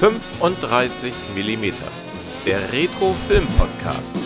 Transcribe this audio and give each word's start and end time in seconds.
35 0.00 1.12
mm, 1.36 1.74
der 2.46 2.72
Retro-Film-Podcast. 2.72 4.16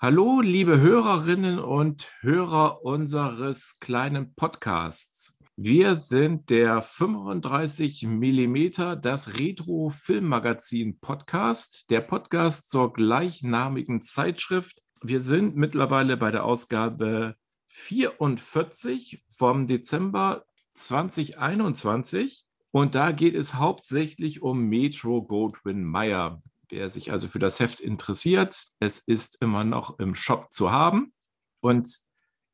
Hallo, 0.00 0.40
liebe 0.40 0.80
Hörerinnen 0.80 1.58
und 1.58 2.10
Hörer 2.22 2.82
unseres 2.82 3.78
kleinen 3.80 4.34
Podcasts. 4.36 5.38
Wir 5.56 5.94
sind 5.96 6.48
der 6.48 6.80
35 6.80 8.06
mm, 8.06 8.70
das 9.02 9.38
Retro-Filmmagazin 9.38 10.98
Podcast, 10.98 11.90
der 11.90 12.00
Podcast 12.00 12.70
zur 12.70 12.94
gleichnamigen 12.94 14.00
Zeitschrift. 14.00 14.80
Wir 15.02 15.20
sind 15.20 15.56
mittlerweile 15.56 16.16
bei 16.16 16.30
der 16.30 16.44
Ausgabe 16.44 17.36
44 17.70 19.24
vom 19.28 19.66
Dezember 19.66 20.44
2021. 20.74 22.44
Und 22.72 22.94
da 22.94 23.12
geht 23.12 23.34
es 23.34 23.54
hauptsächlich 23.54 24.42
um 24.42 24.68
Metro 24.68 25.22
Goldwyn 25.22 25.82
Mayer. 25.82 26.42
Wer 26.68 26.90
sich 26.90 27.10
also 27.10 27.28
für 27.28 27.38
das 27.38 27.58
Heft 27.58 27.80
interessiert, 27.80 28.66
es 28.78 28.98
ist 28.98 29.40
immer 29.40 29.64
noch 29.64 29.98
im 29.98 30.14
Shop 30.14 30.52
zu 30.52 30.70
haben. 30.70 31.12
Und 31.60 31.98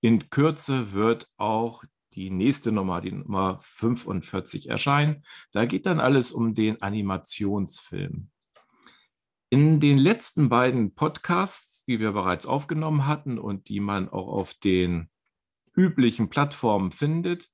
in 0.01 0.31
Kürze 0.31 0.93
wird 0.93 1.29
auch 1.37 1.85
die 2.15 2.31
nächste 2.31 2.73
Nummer, 2.73 3.01
die 3.01 3.13
Nummer 3.13 3.59
45 3.63 4.71
erscheinen. 4.71 5.25
Da 5.53 5.67
geht 5.67 5.87
dann 5.87 6.01
alles 6.01 6.33
um 6.33 6.55
den 6.55 6.81
Animationsfilm. 6.81 8.31
In 9.51 9.81
den 9.81 9.99
letzten 9.99 10.49
beiden 10.49 10.95
Podcasts, 10.95 11.76
die 11.87 12.01
wir 12.01 12.13
bereits 12.13 12.47
aufgenommen 12.47 13.07
hatten 13.07 13.39
und 13.39 13.69
die 13.69 13.81
man 13.81 14.09
auch 14.09 14.29
auf 14.29 14.55
den 14.55 15.09
üblichen 15.75 16.29
Plattformen 16.29 16.91
findet, 16.91 17.51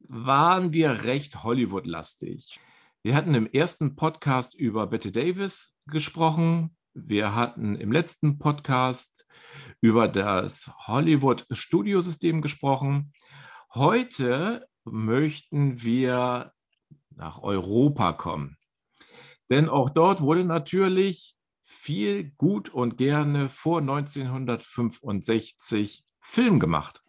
waren 0.00 0.72
wir 0.72 1.04
recht 1.04 1.42
Hollywood-lastig. 1.42 2.60
Wir 3.02 3.14
hatten 3.14 3.34
im 3.34 3.46
ersten 3.46 3.96
Podcast 3.96 4.54
über 4.54 4.86
Betty 4.86 5.12
Davis 5.12 5.78
gesprochen. 5.86 6.76
Wir 6.94 7.34
hatten 7.34 7.74
im 7.74 7.92
letzten 7.92 8.38
Podcast 8.38 9.26
über 9.80 10.08
das 10.08 10.72
Hollywood-Studiosystem 10.86 12.40
gesprochen. 12.40 13.12
Heute 13.74 14.66
möchten 14.84 15.82
wir 15.82 16.52
nach 17.10 17.42
Europa 17.42 18.12
kommen. 18.12 18.56
Denn 19.50 19.68
auch 19.68 19.90
dort 19.90 20.22
wurde 20.22 20.44
natürlich 20.44 21.36
viel 21.64 22.30
gut 22.36 22.68
und 22.68 22.96
gerne 22.96 23.48
vor 23.48 23.80
1965 23.80 26.04
Film 26.20 26.60
gemacht. 26.60 27.02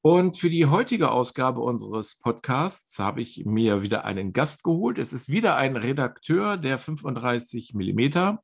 Und 0.00 0.38
für 0.38 0.48
die 0.50 0.66
heutige 0.66 1.10
Ausgabe 1.10 1.60
unseres 1.60 2.20
Podcasts 2.20 3.00
habe 3.00 3.20
ich 3.20 3.44
mir 3.44 3.82
wieder 3.82 4.04
einen 4.04 4.32
Gast 4.32 4.62
geholt. 4.62 4.98
Es 4.98 5.12
ist 5.12 5.30
wieder 5.30 5.56
ein 5.56 5.76
Redakteur 5.76 6.56
der 6.56 6.78
35 6.78 7.74
mm. 7.74 8.38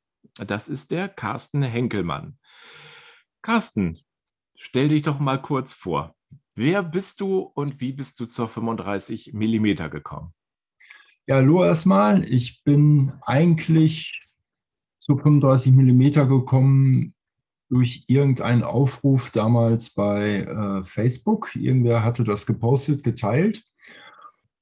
Das 0.45 0.67
ist 0.67 0.91
der 0.91 1.07
Carsten 1.07 1.63
Henkelmann. 1.63 2.37
Carsten, 3.41 3.99
stell 4.57 4.89
dich 4.89 5.03
doch 5.03 5.19
mal 5.19 5.41
kurz 5.41 5.73
vor. 5.73 6.17
Wer 6.53 6.83
bist 6.83 7.21
du 7.21 7.39
und 7.39 7.79
wie 7.79 7.93
bist 7.93 8.19
du 8.19 8.25
zur 8.25 8.49
35 8.49 9.31
mm 9.33 9.89
gekommen? 9.89 10.33
Ja, 11.27 11.37
hallo 11.37 11.63
erstmal. 11.63 12.29
Ich 12.29 12.65
bin 12.65 13.13
eigentlich 13.21 14.23
zu 15.03 15.17
35 15.17 15.73
mm 15.73 16.29
gekommen 16.29 17.13
durch 17.69 18.05
irgendeinen 18.07 18.63
Aufruf 18.63 19.31
damals 19.31 19.89
bei 19.89 20.43
äh, 20.43 20.83
Facebook. 20.83 21.55
Irgendwer 21.55 22.05
hatte 22.05 22.23
das 22.23 22.45
gepostet, 22.45 23.03
geteilt. 23.03 23.63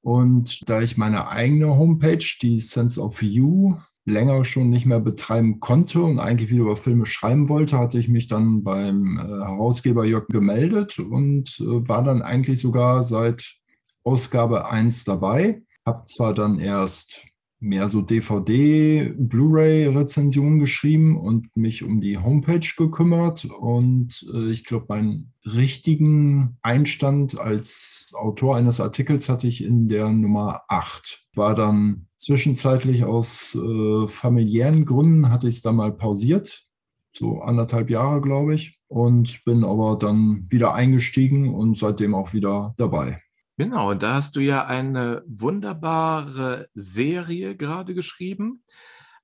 Und 0.01 0.67
da 0.67 0.81
ich 0.81 0.97
meine 0.97 1.27
eigene 1.27 1.77
Homepage, 1.77 2.25
die 2.41 2.59
Sense 2.59 2.99
of 2.99 3.21
You, 3.21 3.75
länger 4.05 4.43
schon 4.43 4.71
nicht 4.71 4.87
mehr 4.87 4.99
betreiben 4.99 5.59
konnte 5.59 6.01
und 6.01 6.17
eigentlich 6.17 6.49
wieder 6.49 6.63
über 6.63 6.77
Filme 6.77 7.05
schreiben 7.05 7.49
wollte, 7.49 7.77
hatte 7.77 7.99
ich 7.99 8.09
mich 8.09 8.27
dann 8.27 8.63
beim 8.63 9.17
äh, 9.17 9.21
Herausgeber 9.21 10.05
Jörg 10.05 10.27
gemeldet 10.27 10.97
und 10.97 11.59
äh, 11.59 11.87
war 11.87 12.03
dann 12.03 12.23
eigentlich 12.23 12.59
sogar 12.59 13.03
seit 13.03 13.57
Ausgabe 14.03 14.67
1 14.71 15.03
dabei. 15.03 15.61
Habe 15.85 16.05
zwar 16.07 16.33
dann 16.33 16.57
erst 16.57 17.21
mehr 17.61 17.89
so 17.89 18.01
DVD, 18.01 19.13
Blu-ray-Rezensionen 19.15 20.57
geschrieben 20.59 21.17
und 21.17 21.55
mich 21.55 21.83
um 21.83 22.01
die 22.01 22.17
Homepage 22.17 22.67
gekümmert. 22.75 23.45
Und 23.45 24.25
äh, 24.33 24.51
ich 24.51 24.65
glaube, 24.65 24.87
meinen 24.89 25.33
richtigen 25.45 26.57
Einstand 26.63 27.39
als 27.39 28.09
Autor 28.13 28.57
eines 28.57 28.79
Artikels 28.79 29.29
hatte 29.29 29.47
ich 29.47 29.63
in 29.63 29.87
der 29.87 30.09
Nummer 30.09 30.61
8. 30.69 31.23
War 31.35 31.53
dann 31.53 32.07
zwischenzeitlich 32.17 33.05
aus 33.05 33.55
äh, 33.55 34.07
familiären 34.07 34.85
Gründen, 34.85 35.29
hatte 35.29 35.47
ich 35.47 35.55
es 35.55 35.61
dann 35.61 35.75
mal 35.75 35.93
pausiert. 35.93 36.65
So 37.13 37.41
anderthalb 37.41 37.91
Jahre, 37.91 38.21
glaube 38.21 38.55
ich. 38.55 38.79
Und 38.87 39.45
bin 39.45 39.63
aber 39.63 39.97
dann 39.97 40.47
wieder 40.49 40.73
eingestiegen 40.73 41.53
und 41.53 41.77
seitdem 41.77 42.15
auch 42.15 42.33
wieder 42.33 42.73
dabei. 42.77 43.21
Genau, 43.57 43.91
und 43.91 44.01
da 44.01 44.15
hast 44.15 44.35
du 44.35 44.39
ja 44.39 44.65
eine 44.65 45.23
wunderbare 45.27 46.69
Serie 46.73 47.55
gerade 47.55 47.93
geschrieben. 47.93 48.63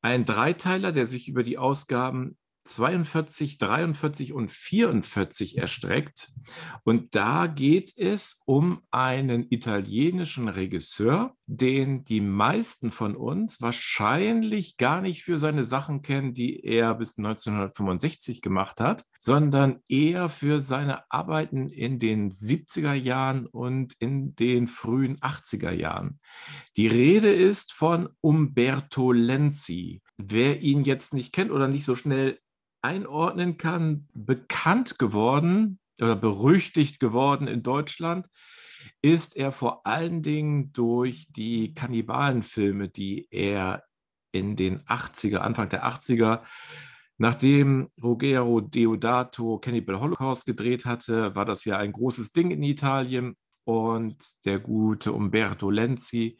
Ein 0.02 0.26
Dreiteiler, 0.26 0.92
der 0.92 1.08
sich 1.08 1.28
über 1.28 1.44
die 1.44 1.58
Ausgaben 1.58 2.38
42, 2.68 3.58
43 3.58 4.34
und 4.34 4.52
44 4.52 5.58
erstreckt. 5.58 6.32
Und 6.84 7.16
da 7.16 7.48
geht 7.48 7.98
es 7.98 8.44
um 8.46 8.82
einen 8.92 9.48
italienischen 9.50 10.50
Regisseur, 10.50 11.37
den 11.48 12.04
die 12.04 12.20
meisten 12.20 12.92
von 12.92 13.16
uns 13.16 13.62
wahrscheinlich 13.62 14.76
gar 14.76 15.00
nicht 15.00 15.24
für 15.24 15.40
seine 15.40 15.64
Sachen 15.64 16.02
kennen, 16.02 16.34
die 16.34 16.64
er 16.64 16.94
bis 16.96 17.18
1965 17.18 18.42
gemacht 18.42 18.82
hat, 18.82 19.06
sondern 19.18 19.80
eher 19.88 20.28
für 20.28 20.60
seine 20.60 21.10
Arbeiten 21.10 21.70
in 21.70 22.00
den 22.00 22.30
70er 22.30 22.94
Jahren 22.94 23.46
und 23.46 23.94
in 24.00 24.36
den 24.36 24.68
frühen 24.68 25.16
80er 25.18 25.72
Jahren. 25.72 26.20
Die 26.76 26.88
Rede 26.88 27.34
ist 27.34 27.72
von 27.72 28.10
Umberto 28.20 29.14
Lenzi. 29.14 30.02
Wer 30.18 30.62
ihn 30.62 30.84
jetzt 30.84 31.14
nicht 31.14 31.32
kennt 31.32 31.52
oder 31.52 31.70
nicht 31.70 31.86
so 31.86 31.96
schnell 31.96 32.40
einordnen 32.82 33.58
kann, 33.58 34.10
bekannt 34.14 35.00
geworden 35.00 35.80
oder 36.02 36.18
berüchtigt 36.18 37.00
geworden 37.00 37.48
in 37.48 37.64
Deutschland, 37.64 38.28
ist 39.14 39.36
er 39.38 39.52
vor 39.52 39.86
allen 39.88 40.22
Dingen 40.22 40.74
durch 40.74 41.28
die 41.32 41.74
Kannibalenfilme, 41.74 42.90
die 42.90 43.28
er 43.32 43.84
in 44.32 44.56
den 44.56 44.80
80er, 44.82 45.38
Anfang 45.38 45.70
der 45.70 45.86
80er, 45.86 46.42
nachdem 47.18 47.90
Ruggero 48.02 48.62
Deodato 48.62 49.60
Cannibal 49.60 50.00
Holocaust 50.00 50.46
gedreht 50.46 50.86
hatte, 50.86 51.36
war 51.36 51.46
das 51.46 51.66
ja 51.66 51.78
ein 51.78 51.94
großes 51.94 52.34
Ding 52.34 52.52
in 52.52 52.62
Italien 52.64 53.36
und 53.64 54.18
der 54.46 54.60
gute 54.60 55.14
Umberto 55.14 55.70
Lenzi 55.70 56.38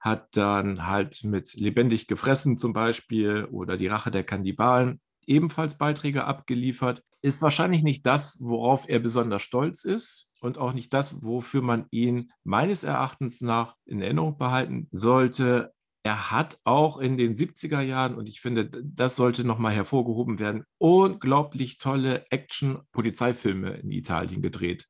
hat 0.00 0.36
dann 0.36 0.86
halt 0.86 1.24
mit 1.24 1.54
Lebendig 1.54 2.08
gefressen 2.08 2.58
zum 2.58 2.72
Beispiel 2.72 3.44
oder 3.46 3.76
Die 3.76 3.86
Rache 3.86 4.10
der 4.10 4.24
Kannibalen 4.24 5.00
ebenfalls 5.26 5.78
Beiträge 5.78 6.24
abgeliefert. 6.24 7.02
Ist 7.22 7.40
wahrscheinlich 7.40 7.84
nicht 7.84 8.04
das, 8.04 8.40
worauf 8.42 8.88
er 8.88 8.98
besonders 8.98 9.42
stolz 9.42 9.84
ist 9.84 10.34
und 10.40 10.58
auch 10.58 10.72
nicht 10.72 10.92
das, 10.92 11.22
wofür 11.22 11.62
man 11.62 11.86
ihn 11.90 12.28
meines 12.42 12.82
Erachtens 12.82 13.40
nach 13.40 13.76
in 13.86 14.02
Erinnerung 14.02 14.38
behalten 14.38 14.88
sollte. 14.90 15.72
Er 16.02 16.32
hat 16.32 16.58
auch 16.64 16.98
in 16.98 17.16
den 17.16 17.36
70er 17.36 17.80
Jahren, 17.80 18.16
und 18.16 18.28
ich 18.28 18.40
finde, 18.40 18.68
das 18.68 19.14
sollte 19.14 19.44
nochmal 19.44 19.72
hervorgehoben 19.72 20.40
werden, 20.40 20.64
unglaublich 20.78 21.78
tolle 21.78 22.26
Action-Polizeifilme 22.30 23.74
in 23.74 23.92
Italien 23.92 24.42
gedreht. 24.42 24.88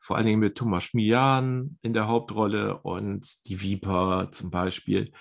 Vor 0.00 0.16
allen 0.16 0.24
Dingen 0.24 0.40
mit 0.40 0.56
Thomas 0.56 0.84
Schmian 0.84 1.78
in 1.82 1.92
der 1.92 2.08
Hauptrolle 2.08 2.78
und 2.78 3.26
die 3.46 3.60
Viper 3.60 4.30
zum 4.32 4.50
Beispiel. 4.50 5.12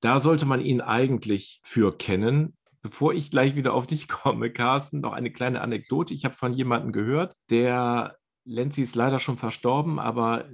Da 0.00 0.18
sollte 0.18 0.46
man 0.46 0.60
ihn 0.60 0.80
eigentlich 0.80 1.60
für 1.62 1.96
kennen. 1.96 2.56
Bevor 2.90 3.14
ich 3.14 3.32
gleich 3.32 3.56
wieder 3.56 3.74
auf 3.74 3.88
dich 3.88 4.06
komme, 4.08 4.50
Carsten, 4.50 5.00
noch 5.00 5.12
eine 5.12 5.32
kleine 5.32 5.60
Anekdote. 5.60 6.14
Ich 6.14 6.24
habe 6.24 6.36
von 6.36 6.52
jemandem 6.52 6.92
gehört, 6.92 7.34
der 7.50 8.16
Lenzi 8.44 8.82
ist 8.82 8.94
leider 8.94 9.18
schon 9.18 9.38
verstorben, 9.38 9.98
aber 9.98 10.48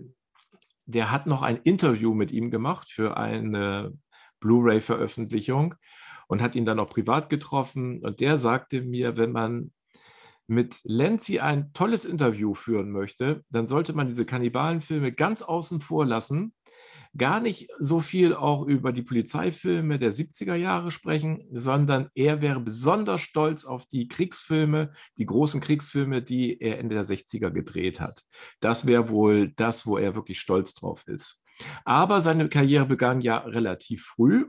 der 0.86 1.10
hat 1.10 1.26
noch 1.26 1.42
ein 1.42 1.58
Interview 1.58 2.14
mit 2.14 2.32
ihm 2.32 2.50
gemacht 2.50 2.88
für 2.90 3.18
eine 3.18 3.92
Blu-ray-Veröffentlichung 4.40 5.74
und 6.26 6.40
hat 6.40 6.54
ihn 6.54 6.64
dann 6.64 6.80
auch 6.80 6.88
privat 6.88 7.28
getroffen. 7.28 8.02
Und 8.02 8.20
der 8.20 8.38
sagte 8.38 8.80
mir, 8.80 9.18
wenn 9.18 9.32
man 9.32 9.72
mit 10.46 10.80
Lenzi 10.84 11.38
ein 11.38 11.74
tolles 11.74 12.06
Interview 12.06 12.54
führen 12.54 12.90
möchte, 12.90 13.44
dann 13.50 13.66
sollte 13.66 13.92
man 13.92 14.08
diese 14.08 14.24
Kannibalenfilme 14.24 15.12
ganz 15.12 15.42
außen 15.42 15.80
vor 15.80 16.06
lassen, 16.06 16.54
gar 17.16 17.40
nicht 17.40 17.68
so 17.78 18.00
viel 18.00 18.34
auch 18.34 18.66
über 18.66 18.92
die 18.92 19.02
Polizeifilme 19.02 19.98
der 19.98 20.12
70er 20.12 20.54
Jahre 20.54 20.90
sprechen, 20.90 21.44
sondern 21.52 22.08
er 22.14 22.40
wäre 22.40 22.60
besonders 22.60 23.20
stolz 23.20 23.64
auf 23.64 23.86
die 23.86 24.08
Kriegsfilme, 24.08 24.92
die 25.18 25.26
großen 25.26 25.60
Kriegsfilme, 25.60 26.22
die 26.22 26.60
er 26.60 26.78
Ende 26.78 26.94
der 26.94 27.04
60er 27.04 27.50
gedreht 27.50 28.00
hat. 28.00 28.22
Das 28.60 28.86
wäre 28.86 29.10
wohl 29.10 29.52
das, 29.52 29.86
wo 29.86 29.98
er 29.98 30.14
wirklich 30.14 30.40
stolz 30.40 30.74
drauf 30.74 31.06
ist. 31.06 31.44
Aber 31.84 32.20
seine 32.20 32.48
Karriere 32.48 32.86
begann 32.86 33.20
ja 33.20 33.38
relativ 33.38 34.04
früh 34.04 34.46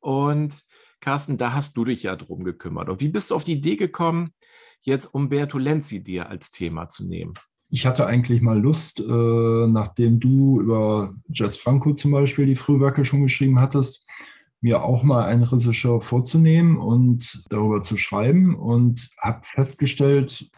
und 0.00 0.62
Carsten, 1.00 1.36
da 1.36 1.52
hast 1.52 1.76
du 1.76 1.84
dich 1.84 2.02
ja 2.04 2.16
drum 2.16 2.44
gekümmert. 2.44 2.88
Und 2.88 3.00
wie 3.00 3.08
bist 3.08 3.30
du 3.30 3.34
auf 3.34 3.44
die 3.44 3.52
Idee 3.52 3.76
gekommen, 3.76 4.32
jetzt 4.80 5.06
Umberto 5.06 5.58
Lenzi 5.58 6.02
dir 6.02 6.30
als 6.30 6.50
Thema 6.50 6.88
zu 6.88 7.06
nehmen? 7.06 7.34
Ich 7.70 7.86
hatte 7.86 8.06
eigentlich 8.06 8.40
mal 8.40 8.60
Lust, 8.60 9.00
äh, 9.00 9.66
nachdem 9.66 10.20
du 10.20 10.60
über 10.60 11.14
Jess 11.28 11.56
Franco 11.56 11.94
zum 11.94 12.12
Beispiel 12.12 12.46
die 12.46 12.56
Frühwerke 12.56 13.04
schon 13.04 13.22
geschrieben 13.22 13.58
hattest, 13.58 14.06
mir 14.60 14.82
auch 14.82 15.02
mal 15.02 15.24
einen 15.24 15.42
Regisseur 15.42 16.00
vorzunehmen 16.00 16.76
und 16.76 17.44
darüber 17.50 17.82
zu 17.82 17.96
schreiben 17.96 18.54
und 18.54 19.10
habe 19.20 19.42
festgestellt, 19.44 20.48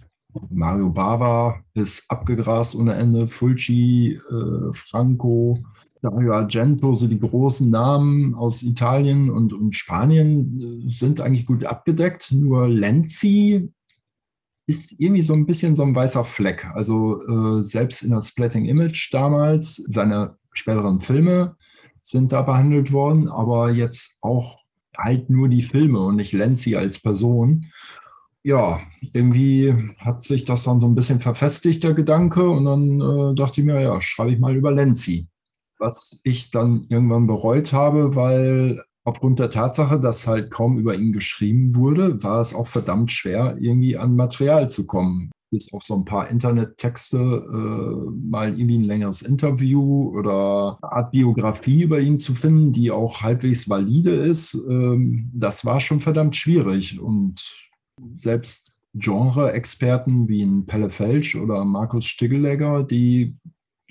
Mario 0.51 0.91
Bava 0.91 1.61
ist 1.75 2.05
abgegrast 2.09 2.75
ohne 2.77 2.95
Ende, 2.95 3.27
Fulci, 3.27 4.21
äh, 4.31 4.73
Franco, 4.73 5.59
Dario 6.03 6.35
Argento, 6.35 6.95
so 6.95 7.07
die 7.09 7.19
großen 7.19 7.69
Namen 7.69 8.35
aus 8.35 8.63
Italien 8.63 9.31
und, 9.31 9.53
und 9.53 9.75
Spanien 9.75 10.61
äh, 10.61 10.89
sind 10.89 11.21
eigentlich 11.21 11.47
gut 11.47 11.65
abgedeckt. 11.65 12.33
Nur 12.33 12.69
Lenzi 12.69 13.73
ist 14.67 14.95
irgendwie 14.99 15.23
so 15.23 15.35
ein 15.35 15.47
bisschen 15.47 15.77
so 15.77 15.83
ein 15.83 15.95
weißer 15.95 16.25
Fleck. 16.25 16.67
Also 16.75 17.21
äh, 17.27 17.63
selbst 17.63 18.03
in 18.03 18.11
der 18.11 18.23
Splatting 18.23 18.65
Image 18.67 19.13
damals, 19.13 19.77
seine 19.89 20.37
späteren 20.53 21.01
Filme 21.01 21.57
sind 22.03 22.33
da 22.33 22.43
behandelt 22.43 22.93
worden, 22.93 23.29
aber 23.29 23.71
jetzt 23.71 24.19
auch 24.21 24.59
halt 24.97 25.31
nur 25.31 25.49
die 25.49 25.63
Filme 25.63 26.01
und 26.01 26.17
nicht 26.17 26.33
Lenzi 26.33 26.77
als 26.77 27.01
Person. 27.01 27.67
Ja, 28.43 28.81
irgendwie 29.13 29.75
hat 29.99 30.23
sich 30.23 30.45
das 30.45 30.65
dann 30.65 30.81
so 30.81 30.87
ein 30.87 30.95
bisschen 30.95 31.21
verfestigt, 31.21 31.83
der 31.83 31.95
Gedanke, 31.95 32.49
und 32.49 32.65
dann 32.65 33.01
äh, 33.01 33.35
dachte 33.35 33.61
ich 33.61 33.67
mir, 33.67 33.81
ja, 33.81 34.01
schreibe 34.01 34.33
ich 34.33 34.39
mal 34.39 34.55
über 34.55 34.71
Lenzi 34.71 35.29
was 35.79 36.21
ich 36.25 36.51
dann 36.51 36.87
irgendwann 36.89 37.27
bereut 37.27 37.73
habe, 37.73 38.15
weil 38.15 38.83
aufgrund 39.07 39.39
der 39.39 39.51
Tatsache, 39.51 40.01
dass 40.01 40.27
halt 40.27 40.51
kaum 40.51 40.79
über 40.79 40.97
ihn 40.97 41.13
geschrieben 41.13 41.77
wurde, 41.77 42.23
war 42.25 42.41
es 42.41 42.53
auch 42.53 42.67
verdammt 42.67 43.13
schwer, 43.13 43.57
irgendwie 43.61 43.97
an 43.97 44.17
Material 44.17 44.69
zu 44.69 44.85
kommen. 44.87 45.31
Bis 45.53 45.73
auf 45.73 45.85
so 45.85 45.95
ein 45.95 46.05
paar 46.05 46.29
Internettexte, 46.29 47.17
äh, 47.17 48.11
mal 48.29 48.59
irgendwie 48.59 48.79
ein 48.79 48.85
längeres 48.85 49.23
Interview 49.23 50.11
oder 50.11 50.77
eine 50.83 50.93
Art 50.93 51.13
Biografie 51.13 51.83
über 51.83 52.01
ihn 52.01 52.19
zu 52.19 52.35
finden, 52.35 52.73
die 52.73 52.91
auch 52.91 53.23
halbwegs 53.23 53.69
valide 53.69 54.13
ist, 54.13 54.55
ähm, 54.69 55.31
das 55.33 55.65
war 55.65 55.79
schon 55.79 56.01
verdammt 56.01 56.35
schwierig. 56.35 57.01
Und 57.01 57.41
selbst 58.17 58.75
Genre-Experten 58.95 60.29
wie 60.29 60.43
ein 60.43 60.67
Pelle 60.67 60.91
Felsch 60.91 61.37
oder 61.37 61.65
Markus 61.65 62.07
Stiggelegger, 62.07 62.83
die 62.83 63.37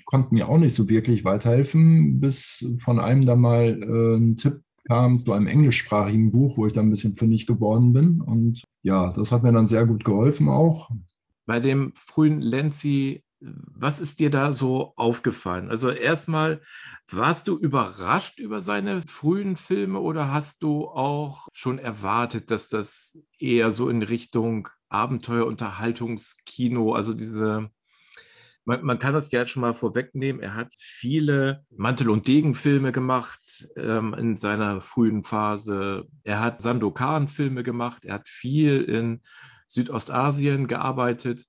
konnten 0.04 0.34
mir 0.34 0.48
auch 0.50 0.58
nicht 0.58 0.74
so 0.74 0.90
wirklich 0.90 1.24
weiterhelfen, 1.24 2.20
bis 2.20 2.66
von 2.78 3.00
einem 3.00 3.24
dann 3.24 3.40
mal 3.40 3.82
äh, 3.82 4.16
ein 4.18 4.36
Tipp 4.36 4.60
kam 4.86 5.18
zu 5.18 5.32
einem 5.32 5.46
englischsprachigen 5.46 6.30
Buch, 6.32 6.56
wo 6.56 6.66
ich 6.66 6.72
dann 6.72 6.86
ein 6.86 6.90
bisschen 6.90 7.14
fündig 7.14 7.46
geworden 7.46 7.92
bin. 7.92 8.20
Und 8.20 8.62
ja, 8.82 9.12
das 9.12 9.32
hat 9.32 9.42
mir 9.42 9.52
dann 9.52 9.66
sehr 9.66 9.86
gut 9.86 10.04
geholfen 10.04 10.48
auch. 10.48 10.90
Bei 11.44 11.60
dem 11.60 11.92
frühen 11.94 12.40
Lenzi, 12.40 13.22
was 13.40 14.00
ist 14.00 14.20
dir 14.20 14.30
da 14.30 14.52
so 14.52 14.94
aufgefallen? 14.96 15.70
Also 15.70 15.90
erstmal, 15.90 16.62
warst 17.10 17.48
du 17.48 17.56
überrascht 17.56 18.38
über 18.38 18.60
seine 18.60 19.02
frühen 19.02 19.56
Filme 19.56 20.00
oder 20.00 20.32
hast 20.32 20.62
du 20.62 20.86
auch 20.88 21.48
schon 21.52 21.78
erwartet, 21.78 22.50
dass 22.50 22.68
das 22.68 23.20
eher 23.38 23.70
so 23.70 23.88
in 23.88 24.02
Richtung 24.02 24.68
Abenteuer, 24.88 25.46
Unterhaltungskino, 25.46 26.94
also 26.94 27.12
diese 27.12 27.70
man, 28.66 28.84
man, 28.84 28.98
kann 28.98 29.14
das 29.14 29.30
ja 29.30 29.40
jetzt 29.40 29.50
schon 29.50 29.62
mal 29.62 29.74
vorwegnehmen. 29.74 30.42
Er 30.42 30.54
hat 30.54 30.74
viele 30.76 31.64
Mantel- 31.70 32.10
und 32.10 32.26
Degenfilme 32.26 32.92
gemacht 32.92 33.68
ähm, 33.76 34.12
in 34.14 34.36
seiner 34.36 34.80
frühen 34.80 35.22
Phase. 35.22 36.06
Er 36.24 36.40
hat 36.40 36.60
Sandokan-Filme 36.60 37.62
gemacht. 37.62 38.04
Er 38.04 38.14
hat 38.14 38.28
viel 38.28 38.82
in 38.82 39.22
Südostasien 39.68 40.66
gearbeitet. 40.66 41.46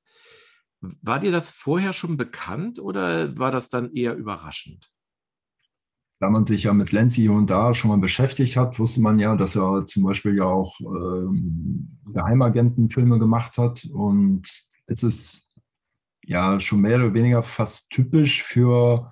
War 0.80 1.20
dir 1.20 1.32
das 1.32 1.50
vorher 1.50 1.92
schon 1.92 2.18
bekannt 2.18 2.80
oder 2.80 3.38
war 3.38 3.52
das 3.52 3.70
dann 3.70 3.92
eher 3.94 4.16
überraschend? 4.16 4.92
Da 6.20 6.30
man 6.30 6.46
sich 6.46 6.64
ja 6.64 6.74
mit 6.74 6.92
Lenzi 6.92 7.22
hier 7.22 7.32
und 7.32 7.50
da 7.50 7.74
schon 7.74 7.90
mal 7.90 8.00
beschäftigt 8.00 8.58
hat, 8.58 8.78
wusste 8.78 9.02
man 9.02 9.18
ja, 9.18 9.36
dass 9.36 9.56
er 9.56 9.86
zum 9.86 10.04
Beispiel 10.04 10.36
ja 10.38 10.46
auch 10.46 10.80
ähm, 10.82 11.98
Geheimagentenfilme 12.12 13.18
gemacht 13.18 13.58
hat. 13.58 13.86
Und 13.86 14.48
es 14.86 15.02
ist 15.02 15.47
ja 16.28 16.60
schon 16.60 16.82
mehr 16.82 16.98
oder 16.98 17.14
weniger 17.14 17.42
fast 17.42 17.90
typisch 17.90 18.44
für 18.44 19.12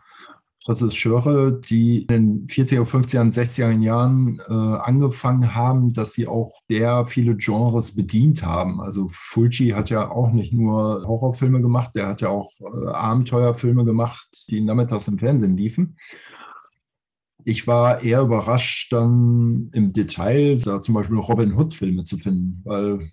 Regisseure, 0.68 1.60
die 1.62 2.02
in 2.02 2.08
den 2.08 2.48
40er, 2.48 2.84
50er 2.84 3.22
und 3.22 3.34
60er 3.34 3.80
Jahren 3.82 4.40
äh, 4.48 4.54
angefangen 4.54 5.54
haben, 5.54 5.94
dass 5.94 6.14
sie 6.14 6.28
auch 6.28 6.52
sehr 6.68 7.06
viele 7.06 7.36
Genres 7.36 7.96
bedient 7.96 8.44
haben. 8.44 8.82
Also 8.82 9.08
Fulci 9.10 9.70
hat 9.70 9.92
ja 9.92 10.10
auch 10.10 10.32
nicht 10.32 10.54
nur 10.54 11.04
Horrorfilme 11.08 11.62
gemacht, 11.62 11.92
der 11.96 12.08
hat 12.08 12.22
ja 12.22 12.30
auch 12.30 12.50
äh, 12.62 12.88
Abenteuerfilme 12.90 13.86
gemacht, 13.86 14.28
die 14.50 14.62
nachmittags 14.62 15.08
im 15.08 15.20
Fernsehen 15.20 15.56
liefen. 15.56 15.98
Ich 17.44 17.68
war 17.68 18.02
eher 18.02 18.22
überrascht, 18.22 18.92
dann 18.92 19.70
im 19.72 19.94
Detail 19.94 20.58
da 20.58 20.82
zum 20.82 20.96
Beispiel 20.96 21.18
Robin 21.18 21.56
Hood-Filme 21.56 22.04
zu 22.04 22.18
finden, 22.18 22.62
weil 22.66 23.12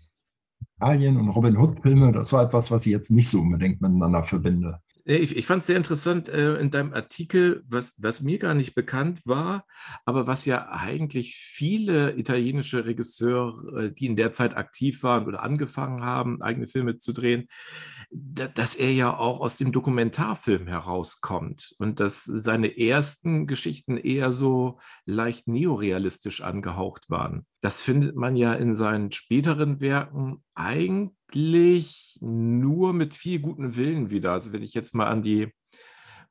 Alien 0.82 1.16
und 1.16 1.28
Robin 1.28 1.56
Hood-Filme, 1.56 2.12
das 2.12 2.32
war 2.32 2.42
etwas, 2.42 2.70
was 2.70 2.86
ich 2.86 2.92
jetzt 2.92 3.10
nicht 3.10 3.30
so 3.30 3.40
unbedingt 3.40 3.80
miteinander 3.80 4.24
verbinde. 4.24 4.80
Ich, 5.04 5.36
ich 5.36 5.46
fand 5.46 5.62
es 5.62 5.66
sehr 5.66 5.76
interessant 5.76 6.28
äh, 6.28 6.54
in 6.56 6.70
deinem 6.70 6.92
Artikel, 6.92 7.64
was, 7.66 8.00
was 8.00 8.22
mir 8.22 8.38
gar 8.38 8.54
nicht 8.54 8.74
bekannt 8.74 9.20
war, 9.24 9.66
aber 10.04 10.28
was 10.28 10.44
ja 10.44 10.70
eigentlich 10.70 11.34
viele 11.36 12.16
italienische 12.16 12.84
Regisseure, 12.84 13.86
äh, 13.86 13.92
die 13.92 14.06
in 14.06 14.16
der 14.16 14.30
Zeit 14.30 14.56
aktiv 14.56 15.02
waren 15.02 15.26
oder 15.26 15.42
angefangen 15.42 16.02
haben, 16.02 16.40
eigene 16.40 16.68
Filme 16.68 16.98
zu 16.98 17.12
drehen, 17.12 17.48
da, 18.10 18.46
dass 18.46 18.76
er 18.76 18.92
ja 18.92 19.16
auch 19.16 19.40
aus 19.40 19.56
dem 19.56 19.72
Dokumentarfilm 19.72 20.68
herauskommt 20.68 21.74
und 21.78 21.98
dass 21.98 22.24
seine 22.24 22.78
ersten 22.78 23.46
Geschichten 23.46 23.96
eher 23.96 24.30
so 24.30 24.78
leicht 25.04 25.48
neorealistisch 25.48 26.42
angehaucht 26.42 27.10
waren. 27.10 27.46
Das 27.60 27.82
findet 27.82 28.14
man 28.14 28.36
ja 28.36 28.54
in 28.54 28.74
seinen 28.74 29.10
späteren 29.10 29.80
Werken 29.80 30.44
eigentlich 30.54 31.21
eigentlich 31.32 32.18
nur 32.20 32.92
mit 32.92 33.14
viel 33.14 33.40
gutem 33.40 33.76
Willen 33.76 34.10
wieder. 34.10 34.32
Also 34.32 34.52
wenn 34.52 34.62
ich 34.62 34.74
jetzt 34.74 34.94
mal 34.94 35.06
an 35.06 35.22
die 35.22 35.48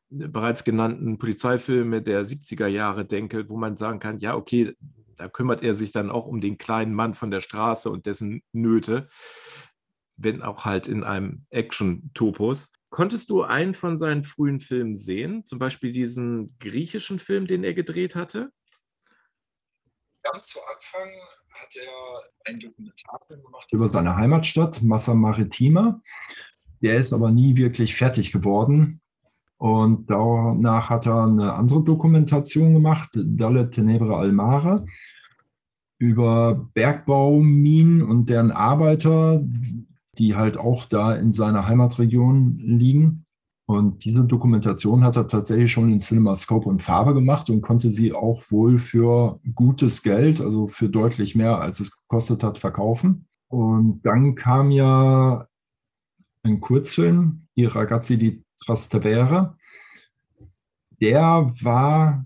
bereits 0.10 0.64
genannten 0.64 1.18
Polizeifilme 1.18 2.02
der 2.02 2.24
70er 2.24 2.68
Jahre 2.68 3.06
denke, 3.06 3.50
wo 3.50 3.58
man 3.58 3.78
sagen 3.78 4.00
kann, 4.00 4.20
ja, 4.20 4.36
okay, 4.36 4.76
da 5.18 5.28
kümmert 5.28 5.64
er 5.64 5.74
sich 5.74 5.92
dann 5.92 6.12
auch 6.12 6.28
um 6.28 6.42
den 6.42 6.58
kleinen 6.58 6.94
Mann 6.94 7.14
von 7.14 7.32
der 7.32 7.40
Straße 7.40 7.90
und 7.90 8.06
dessen 8.06 8.44
Nöte, 8.52 9.08
wenn 10.18 10.42
auch 10.42 10.66
halt 10.66 10.88
in 10.88 11.04
einem 11.04 11.46
Action-Topos. 11.50 12.74
Konntest 12.90 13.30
du 13.30 13.44
einen 13.44 13.74
von 13.74 13.96
seinen 13.96 14.24
frühen 14.24 14.60
Filmen 14.60 14.96
sehen? 14.96 15.46
Zum 15.46 15.60
Beispiel 15.60 15.94
diesen 15.94 16.58
griechischen 16.60 17.20
Film, 17.20 17.48
den 17.48 17.64
er 17.64 17.74
gedreht 17.74 18.16
hatte? 18.16 18.52
Ganz 20.24 20.50
zu 20.50 20.60
Anfang 20.74 21.10
hat 21.54 21.76
er 21.76 22.50
einen 22.50 22.60
Dokumentarfilm 22.60 23.44
gemacht 23.44 23.68
über 23.72 23.88
seine 23.88 24.16
Heimatstadt, 24.16 24.82
Massa 24.84 25.14
Maritima. 25.14 26.02
Der 26.82 26.96
ist 26.96 27.14
aber 27.14 27.32
nie 27.32 27.56
wirklich 27.56 27.96
fertig 27.96 28.32
geworden. 28.32 29.02
Und 29.58 30.10
danach 30.10 30.90
hat 30.90 31.06
er 31.06 31.24
eine 31.24 31.54
andere 31.54 31.84
Dokumentation 31.84 32.74
gemacht, 32.74 33.12
Dalle 33.14 33.70
Tenebre 33.70 34.18
al 34.18 34.32
Mare, 34.32 34.86
über 36.00 36.70
Bergbauminen 36.74 38.02
und 38.02 38.30
deren 38.30 38.52
Arbeiter, 38.52 39.42
die 40.18 40.36
halt 40.36 40.58
auch 40.58 40.86
da 40.86 41.14
in 41.14 41.32
seiner 41.32 41.68
Heimatregion 41.68 42.58
liegen. 42.58 43.26
Und 43.72 44.04
diese 44.04 44.26
Dokumentation 44.26 45.06
hat 45.06 45.16
er 45.16 45.28
tatsächlich 45.28 45.72
schon 45.72 45.90
in 45.94 46.02
CinemaScope 46.02 46.68
und 46.68 46.82
Farbe 46.82 47.14
gemacht 47.14 47.50
und 47.50 47.62
konnte 47.62 47.90
sie 47.90 48.12
auch 48.12 48.44
wohl 48.50 48.78
für 48.78 49.40
gutes 49.56 50.04
Geld, 50.04 50.42
also 50.42 50.68
für 50.68 50.90
deutlich 50.90 51.36
mehr, 51.36 51.62
als 51.62 51.80
es 51.80 51.96
gekostet 51.96 52.44
hat, 52.44 52.58
verkaufen. 52.58 53.30
Und 53.48 54.02
dann 54.04 54.36
kam 54.36 54.72
ja 54.72 55.48
ein 56.44 56.60
Kurzfilm, 56.60 57.48
I 57.58 57.64
ragazzi 57.64 58.18
di 58.18 58.44
Trastevere. 58.58 59.56
Der 61.00 61.50
war 61.62 62.26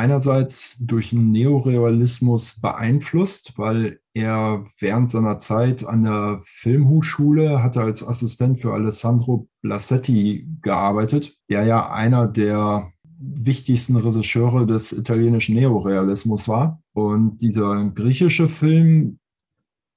einerseits 0.00 0.78
durch 0.80 1.10
den 1.10 1.30
Neorealismus 1.30 2.58
beeinflusst, 2.58 3.52
weil 3.58 4.00
er 4.14 4.64
während 4.78 5.10
seiner 5.10 5.36
Zeit 5.36 5.84
an 5.84 6.04
der 6.04 6.40
Filmhochschule 6.42 7.62
hatte 7.62 7.82
als 7.82 8.02
Assistent 8.06 8.62
für 8.62 8.72
Alessandro 8.72 9.46
Blasetti 9.60 10.48
gearbeitet, 10.62 11.36
der 11.50 11.64
ja 11.64 11.90
einer 11.90 12.26
der 12.26 12.90
wichtigsten 13.18 13.96
Regisseure 13.96 14.66
des 14.66 14.92
italienischen 14.92 15.54
Neorealismus 15.54 16.48
war. 16.48 16.82
Und 16.94 17.42
dieser 17.42 17.90
griechische 17.90 18.48
Film, 18.48 19.18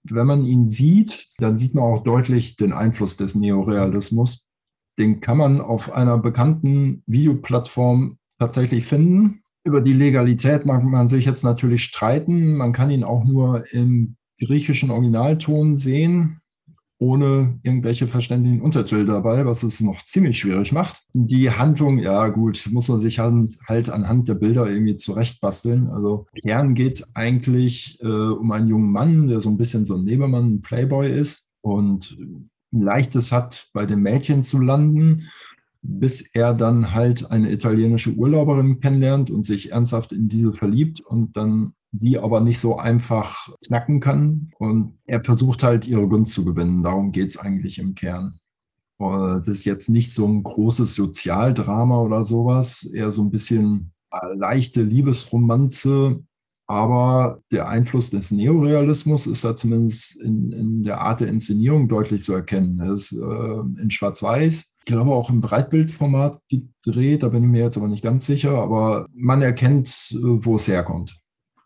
wenn 0.03 0.27
man 0.27 0.43
ihn 0.43 0.69
sieht, 0.69 1.29
dann 1.38 1.57
sieht 1.57 1.75
man 1.75 1.86
auch 1.86 2.03
deutlich 2.03 2.57
den 2.57 2.74
Einfluss 2.74 3.15
des 3.15 3.36
Neorealismus. 3.36 4.50
Den 5.00 5.22
kann 5.22 5.38
man 5.38 5.62
auf 5.62 5.93
einer 5.93 6.17
bekannten 6.17 7.03
Videoplattform 7.07 8.17
tatsächlich 8.38 8.86
finden. 8.86 9.42
Über 9.63 9.82
die 9.82 9.93
Legalität 9.93 10.65
mag 10.65 10.84
man 10.84 11.08
sich 11.08 11.25
jetzt 11.25 11.43
natürlich 11.43 11.84
streiten. 11.84 12.55
Man 12.55 12.74
kann 12.74 12.91
ihn 12.91 13.03
auch 13.03 13.24
nur 13.24 13.72
im 13.72 14.15
griechischen 14.39 14.91
Originalton 14.91 15.77
sehen 15.77 16.41
ohne 17.03 17.60
irgendwelche 17.63 18.08
verständlichen 18.08 18.62
Untertitel 18.62 19.05
dabei, 19.05 19.46
was 19.46 19.63
es 19.63 19.82
noch 19.82 20.03
ziemlich 20.03 20.39
schwierig 20.39 20.72
macht. 20.72 21.03
Die 21.13 21.51
Handlung, 21.51 22.00
ja 22.00 22.29
gut, 22.29 22.70
muss 22.72 22.88
man 22.88 23.00
sich 23.00 23.20
halt, 23.20 23.58
halt 23.67 23.89
anhand 23.89 24.29
der 24.29 24.36
Bilder 24.36 24.70
irgendwie 24.70 24.96
zurechtbasteln. 24.96 25.89
Also 25.89 26.27
Kern 26.41 26.75
geht 26.75 26.96
es 26.96 27.15
eigentlich 27.15 28.00
äh, 28.01 28.08
um 28.08 28.50
einen 28.51 28.70
jungen 28.70 28.91
Mann, 28.91 29.27
der 29.27 29.41
so 29.41 29.50
ein 29.50 29.58
bisschen 29.58 29.86
so 29.86 29.96
ein 29.96 30.05
Nebenmann, 30.05 30.55
ein 30.55 30.62
Playboy 30.62 31.12
ist 31.12 31.48
und 31.62 32.17
ein 32.20 32.50
leichtes 32.82 33.34
hat, 33.34 33.70
bei 33.74 33.86
den 33.86 34.00
Mädchen 34.00 34.41
zu 34.41 34.60
landen, 34.60 35.29
bis 35.83 36.21
er 36.33 36.53
dann 36.53 36.93
halt 36.93 37.29
eine 37.29 37.51
italienische 37.51 38.13
Urlauberin 38.13 38.79
kennenlernt 38.79 39.29
und 39.29 39.45
sich 39.45 39.73
ernsthaft 39.73 40.13
in 40.13 40.29
diese 40.29 40.53
verliebt 40.53 41.01
und 41.01 41.35
dann 41.35 41.73
sie 41.91 42.17
aber 42.17 42.41
nicht 42.41 42.59
so 42.59 42.77
einfach 42.77 43.49
knacken 43.65 43.99
kann. 43.99 44.51
Und 44.57 44.97
er 45.05 45.21
versucht 45.21 45.61
halt, 45.61 45.87
ihre 45.87 46.07
Gunst 46.07 46.31
zu 46.33 46.45
gewinnen. 46.45 46.83
Darum 46.83 47.11
geht 47.11 47.29
es 47.29 47.37
eigentlich 47.37 47.79
im 47.79 47.95
Kern. 47.95 48.39
Das 48.97 49.47
ist 49.47 49.65
jetzt 49.65 49.89
nicht 49.89 50.13
so 50.13 50.25
ein 50.25 50.43
großes 50.43 50.95
Sozialdrama 50.95 51.99
oder 51.99 52.23
sowas, 52.23 52.83
eher 52.83 53.11
so 53.11 53.21
ein 53.21 53.31
bisschen 53.31 53.91
leichte 54.35 54.81
Liebesromanze. 54.81 56.23
Aber 56.65 57.41
der 57.51 57.67
Einfluss 57.67 58.09
des 58.09 58.31
Neorealismus 58.31 59.27
ist 59.27 59.43
da 59.43 59.53
zumindest 59.53 60.15
in, 60.21 60.53
in 60.53 60.83
der 60.83 61.01
Art 61.01 61.19
der 61.19 61.27
Inszenierung 61.27 61.89
deutlich 61.89 62.23
zu 62.23 62.33
erkennen. 62.33 62.79
Er 62.79 62.93
ist 62.93 63.11
äh, 63.11 63.81
in 63.81 63.91
Schwarz-Weiß, 63.91 64.73
glaube 64.85 65.11
auch 65.11 65.29
im 65.29 65.41
Breitbildformat 65.41 66.39
gedreht, 66.49 67.23
da 67.23 67.29
bin 67.29 67.43
ich 67.43 67.49
mir 67.49 67.63
jetzt 67.63 67.77
aber 67.77 67.87
nicht 67.87 68.03
ganz 68.03 68.25
sicher, 68.25 68.57
aber 68.57 69.07
man 69.13 69.41
erkennt, 69.41 69.89
äh, 70.11 70.17
wo 70.21 70.57
es 70.57 70.67
herkommt. 70.67 71.19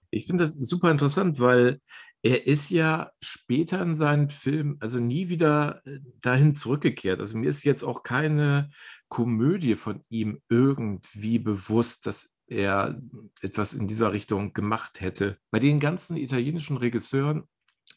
Ich 0.09 0.25
finde 0.25 0.43
das 0.43 0.53
super 0.53 0.89
interessant, 0.91 1.39
weil 1.39 1.79
er 2.24 2.47
ist 2.47 2.69
ja 2.69 3.12
später 3.21 3.81
in 3.81 3.95
seinen 3.95 4.29
Filmen, 4.29 4.77
also 4.79 5.00
nie 5.00 5.29
wieder 5.29 5.81
äh, 5.86 6.00
dahin 6.21 6.55
zurückgekehrt. 6.55 7.19
Also 7.19 7.38
mir 7.38 7.50
ist 7.50 7.63
jetzt 7.63 7.83
auch 7.83 8.03
keine 8.03 8.69
Komödie 9.07 9.75
von 9.75 10.03
ihm 10.09 10.41
irgendwie 10.50 11.39
bewusst, 11.39 12.05
dass 12.07 12.39
er 12.47 13.00
etwas 13.41 13.74
in 13.74 13.88
dieser 13.88 14.13
Richtung 14.13 14.53
gemacht 14.53 15.01
hätte. 15.01 15.38
Bei 15.51 15.59
den 15.59 15.79
ganzen 15.79 16.17
italienischen 16.17 16.77
Regisseuren 16.77 17.43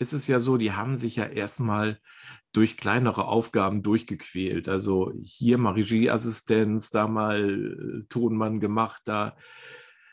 ist 0.00 0.14
es 0.14 0.26
ja 0.26 0.40
so, 0.40 0.56
die 0.56 0.72
haben 0.72 0.96
sich 0.96 1.16
ja 1.16 1.26
erstmal 1.26 2.00
durch 2.52 2.76
kleinere 2.76 3.26
Aufgaben 3.26 3.82
durchgequält. 3.82 4.68
Also 4.68 5.12
hier 5.22 5.58
mal 5.58 5.74
Regieassistenz, 5.74 6.90
da 6.90 7.06
mal 7.06 8.02
äh, 8.02 8.06
Tonmann 8.08 8.60
gemacht, 8.60 9.02
da 9.04 9.36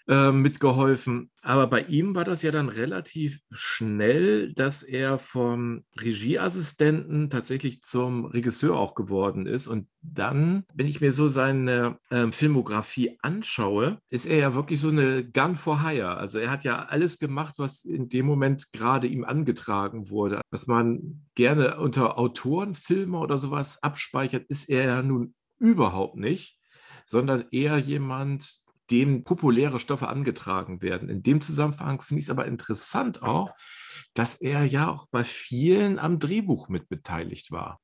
äh, 0.07 0.31
mitgeholfen. 0.31 1.31
Aber 1.41 1.67
bei 1.67 1.81
ihm 1.81 2.15
war 2.15 2.23
das 2.23 2.41
ja 2.41 2.51
dann 2.51 2.69
relativ 2.69 3.39
schnell, 3.51 4.53
dass 4.53 4.83
er 4.83 5.19
vom 5.19 5.83
Regieassistenten 5.99 7.29
tatsächlich 7.29 7.81
zum 7.81 8.25
Regisseur 8.25 8.77
auch 8.77 8.95
geworden 8.95 9.45
ist. 9.45 9.67
Und 9.67 9.87
dann, 10.01 10.63
wenn 10.73 10.87
ich 10.87 11.01
mir 11.01 11.11
so 11.11 11.27
seine 11.27 11.99
äh, 12.09 12.31
Filmografie 12.31 13.17
anschaue, 13.21 13.99
ist 14.09 14.25
er 14.25 14.37
ja 14.37 14.55
wirklich 14.55 14.79
so 14.79 14.89
eine 14.89 15.29
Gun 15.29 15.55
for 15.55 15.83
Hire. 15.83 16.17
Also 16.17 16.39
er 16.39 16.51
hat 16.51 16.63
ja 16.63 16.85
alles 16.85 17.19
gemacht, 17.19 17.55
was 17.57 17.83
in 17.83 18.09
dem 18.09 18.25
Moment 18.25 18.71
gerade 18.71 19.07
ihm 19.07 19.25
angetragen 19.25 20.09
wurde. 20.09 20.41
Was 20.51 20.67
man 20.67 21.25
gerne 21.35 21.79
unter 21.79 22.17
Autorenfilme 22.17 23.17
oder 23.17 23.37
sowas 23.37 23.81
abspeichert, 23.83 24.45
ist 24.47 24.69
er 24.69 24.85
ja 24.85 25.01
nun 25.01 25.33
überhaupt 25.59 26.15
nicht, 26.15 26.59
sondern 27.05 27.45
eher 27.51 27.77
jemand, 27.77 28.66
dem 28.91 29.23
populäre 29.23 29.79
Stoffe 29.79 30.07
angetragen 30.07 30.81
werden. 30.81 31.09
In 31.09 31.23
dem 31.23 31.41
Zusammenhang 31.41 32.01
finde 32.01 32.19
ich 32.19 32.25
es 32.25 32.31
aber 32.31 32.45
interessant 32.45 33.21
auch, 33.21 33.51
dass 34.13 34.35
er 34.35 34.65
ja 34.65 34.89
auch 34.89 35.07
bei 35.09 35.23
vielen 35.23 35.99
am 35.99 36.19
Drehbuch 36.19 36.69
mit 36.69 36.89
beteiligt 36.89 37.51
war. 37.51 37.79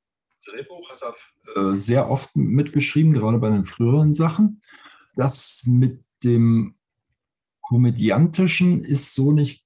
Drehbuch 0.46 0.90
hat 0.90 1.02
er 1.02 1.72
äh, 1.72 1.78
sehr 1.78 2.10
oft 2.10 2.34
mitgeschrieben, 2.36 3.12
gerade 3.12 3.38
bei 3.38 3.50
den 3.50 3.64
früheren 3.64 4.14
Sachen. 4.14 4.60
Das 5.16 5.62
mit 5.66 6.04
dem 6.22 6.76
Komödiantischen 7.62 8.84
ist 8.84 9.14
so 9.14 9.32
nicht 9.32 9.64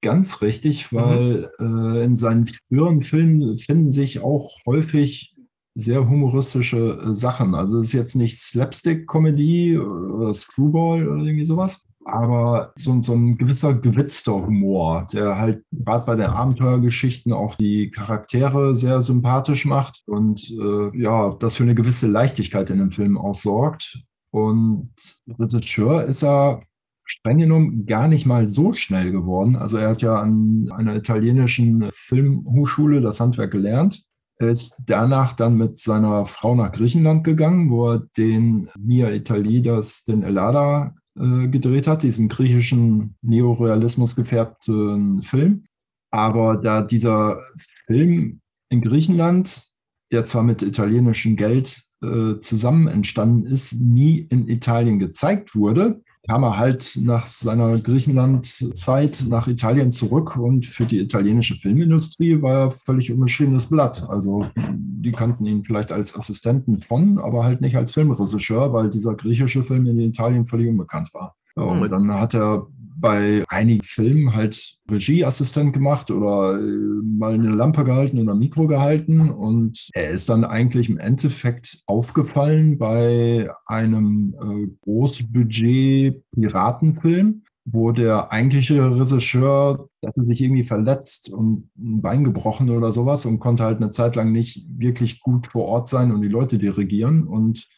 ganz 0.00 0.42
richtig, 0.42 0.92
weil 0.92 1.50
mhm. 1.58 1.94
äh, 1.96 2.04
in 2.04 2.16
seinen 2.16 2.46
früheren 2.46 3.00
Filmen 3.00 3.56
finden 3.56 3.90
sich 3.90 4.20
auch 4.20 4.50
häufig 4.66 5.33
sehr 5.74 6.08
humoristische 6.08 6.98
äh, 7.02 7.14
Sachen. 7.14 7.54
Also 7.54 7.78
es 7.78 7.88
ist 7.88 7.92
jetzt 7.92 8.14
nicht 8.16 8.38
Slapstick-Comedy 8.38 9.78
oder 9.78 10.32
Screwball 10.32 11.08
oder 11.08 11.22
irgendwie 11.24 11.46
sowas, 11.46 11.86
aber 12.04 12.72
so, 12.76 13.00
so 13.02 13.14
ein 13.14 13.36
gewisser 13.38 13.74
gewitzter 13.74 14.34
Humor, 14.34 15.08
der 15.12 15.36
halt 15.36 15.64
gerade 15.72 16.04
bei 16.04 16.16
den 16.16 16.26
Abenteuergeschichten 16.26 17.32
auch 17.32 17.56
die 17.56 17.90
Charaktere 17.90 18.76
sehr 18.76 19.02
sympathisch 19.02 19.64
macht 19.64 20.02
und 20.06 20.50
äh, 20.50 20.96
ja, 20.98 21.34
das 21.38 21.56
für 21.56 21.64
eine 21.64 21.74
gewisse 21.74 22.06
Leichtigkeit 22.06 22.70
in 22.70 22.78
dem 22.78 22.90
Film 22.90 23.18
aussorgt. 23.18 23.98
Und 24.30 24.90
Regisseur 25.38 26.04
ist 26.04 26.22
er 26.22 26.60
streng 27.06 27.38
genommen 27.38 27.86
gar 27.86 28.08
nicht 28.08 28.26
mal 28.26 28.48
so 28.48 28.72
schnell 28.72 29.12
geworden. 29.12 29.56
Also 29.56 29.76
er 29.76 29.90
hat 29.90 30.02
ja 30.02 30.16
an 30.16 30.70
einer 30.72 30.96
italienischen 30.96 31.88
Filmhochschule 31.92 33.00
das 33.00 33.20
Handwerk 33.20 33.50
gelernt 33.50 34.02
er 34.38 34.48
ist 34.48 34.76
danach 34.86 35.34
dann 35.34 35.56
mit 35.56 35.78
seiner 35.78 36.26
Frau 36.26 36.54
nach 36.54 36.72
Griechenland 36.72 37.24
gegangen, 37.24 37.70
wo 37.70 37.92
er 37.92 38.08
den 38.16 38.68
Mia 38.78 39.10
Italidas, 39.10 40.04
den 40.04 40.22
Ellada 40.22 40.94
äh, 41.16 41.48
gedreht 41.48 41.86
hat, 41.86 42.02
diesen 42.02 42.28
griechischen 42.28 43.16
Neorealismus 43.22 44.16
gefärbten 44.16 45.22
Film. 45.22 45.64
Aber 46.10 46.56
da 46.56 46.82
dieser 46.82 47.40
Film 47.86 48.40
in 48.70 48.80
Griechenland, 48.80 49.68
der 50.12 50.24
zwar 50.24 50.42
mit 50.42 50.62
italienischem 50.62 51.36
Geld 51.36 51.84
äh, 52.02 52.40
zusammen 52.40 52.88
entstanden 52.88 53.46
ist, 53.46 53.74
nie 53.74 54.18
in 54.18 54.48
Italien 54.48 54.98
gezeigt 54.98 55.54
wurde, 55.54 56.02
kam 56.26 56.42
er 56.42 56.56
halt 56.56 56.98
nach 57.00 57.26
seiner 57.26 57.78
Griechenland-Zeit 57.78 59.26
nach 59.28 59.46
Italien 59.46 59.92
zurück 59.92 60.36
und 60.36 60.64
für 60.64 60.86
die 60.86 61.00
italienische 61.00 61.54
Filmindustrie 61.54 62.40
war 62.40 62.64
er 62.64 62.70
völlig 62.70 63.12
unbeschriebenes 63.12 63.66
Blatt. 63.66 64.06
Also 64.08 64.46
die 64.56 65.12
kannten 65.12 65.44
ihn 65.44 65.64
vielleicht 65.64 65.92
als 65.92 66.16
Assistenten 66.16 66.80
von, 66.80 67.18
aber 67.18 67.44
halt 67.44 67.60
nicht 67.60 67.76
als 67.76 67.92
Filmregisseur, 67.92 68.72
weil 68.72 68.88
dieser 68.88 69.14
griechische 69.14 69.62
Film 69.62 69.86
in 69.86 69.98
Italien 69.98 70.46
völlig 70.46 70.68
unbekannt 70.68 71.12
war. 71.12 71.34
Ja, 71.56 71.64
und 71.64 71.80
mhm. 71.80 71.90
dann 71.90 72.12
hat 72.12 72.34
er 72.34 72.66
bei 73.04 73.44
einigen 73.48 73.82
Filmen 73.82 74.34
halt 74.34 74.76
Regieassistent 74.90 75.74
gemacht 75.74 76.10
oder 76.10 76.58
äh, 76.58 76.62
mal 77.02 77.34
eine 77.34 77.50
Lampe 77.50 77.84
gehalten 77.84 78.18
oder 78.18 78.32
ein 78.32 78.38
Mikro 78.38 78.66
gehalten. 78.66 79.28
Und 79.28 79.90
er 79.92 80.08
ist 80.08 80.30
dann 80.30 80.42
eigentlich 80.42 80.88
im 80.88 80.96
Endeffekt 80.96 81.82
aufgefallen 81.84 82.78
bei 82.78 83.46
einem 83.66 84.34
äh, 84.40 84.68
Großbudget-Piratenfilm, 84.84 87.42
wo 87.66 87.92
der 87.92 88.32
eigentliche 88.32 88.98
Regisseur 88.98 89.90
hatte 90.06 90.24
sich 90.24 90.40
irgendwie 90.40 90.64
verletzt 90.64 91.28
und 91.28 91.68
ein 91.76 92.00
Bein 92.00 92.24
gebrochen 92.24 92.70
oder 92.70 92.90
sowas 92.90 93.26
und 93.26 93.38
konnte 93.38 93.64
halt 93.64 93.82
eine 93.82 93.90
Zeit 93.90 94.16
lang 94.16 94.32
nicht 94.32 94.64
wirklich 94.78 95.20
gut 95.20 95.48
vor 95.52 95.66
Ort 95.66 95.90
sein 95.90 96.10
und 96.10 96.22
die 96.22 96.28
Leute 96.28 96.56
dirigieren. 96.56 97.28
Und 97.28 97.68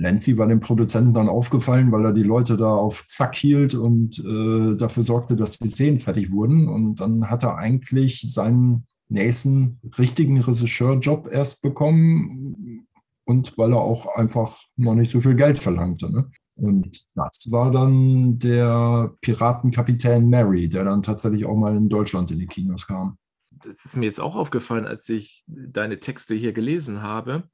Lenzi 0.00 0.38
war 0.38 0.48
dem 0.48 0.60
Produzenten 0.60 1.12
dann 1.12 1.28
aufgefallen, 1.28 1.92
weil 1.92 2.06
er 2.06 2.12
die 2.12 2.22
Leute 2.22 2.56
da 2.56 2.74
auf 2.74 3.06
Zack 3.06 3.36
hielt 3.36 3.74
und 3.74 4.18
äh, 4.18 4.74
dafür 4.76 5.04
sorgte, 5.04 5.36
dass 5.36 5.58
die 5.58 5.68
Szenen 5.68 5.98
fertig 5.98 6.32
wurden. 6.32 6.68
Und 6.68 7.00
dann 7.00 7.28
hat 7.28 7.42
er 7.42 7.58
eigentlich 7.58 8.22
seinen 8.32 8.86
nächsten 9.10 9.78
richtigen 9.98 10.40
Regisseurjob 10.40 11.28
erst 11.30 11.60
bekommen 11.60 12.86
und 13.24 13.58
weil 13.58 13.72
er 13.72 13.82
auch 13.82 14.16
einfach 14.16 14.58
noch 14.76 14.94
nicht 14.94 15.10
so 15.10 15.20
viel 15.20 15.34
Geld 15.34 15.58
verlangte. 15.58 16.10
Ne? 16.10 16.30
Und 16.56 17.06
das 17.14 17.48
war 17.50 17.70
dann 17.70 18.38
der 18.38 19.14
Piratenkapitän 19.20 20.30
Mary, 20.30 20.70
der 20.70 20.84
dann 20.84 21.02
tatsächlich 21.02 21.44
auch 21.44 21.56
mal 21.56 21.76
in 21.76 21.90
Deutschland 21.90 22.30
in 22.30 22.38
die 22.38 22.46
Kinos 22.46 22.86
kam. 22.86 23.18
Das 23.50 23.84
ist 23.84 23.96
mir 23.96 24.06
jetzt 24.06 24.20
auch 24.20 24.36
aufgefallen, 24.36 24.86
als 24.86 25.06
ich 25.10 25.44
deine 25.46 26.00
Texte 26.00 26.34
hier 26.34 26.54
gelesen 26.54 27.02
habe 27.02 27.44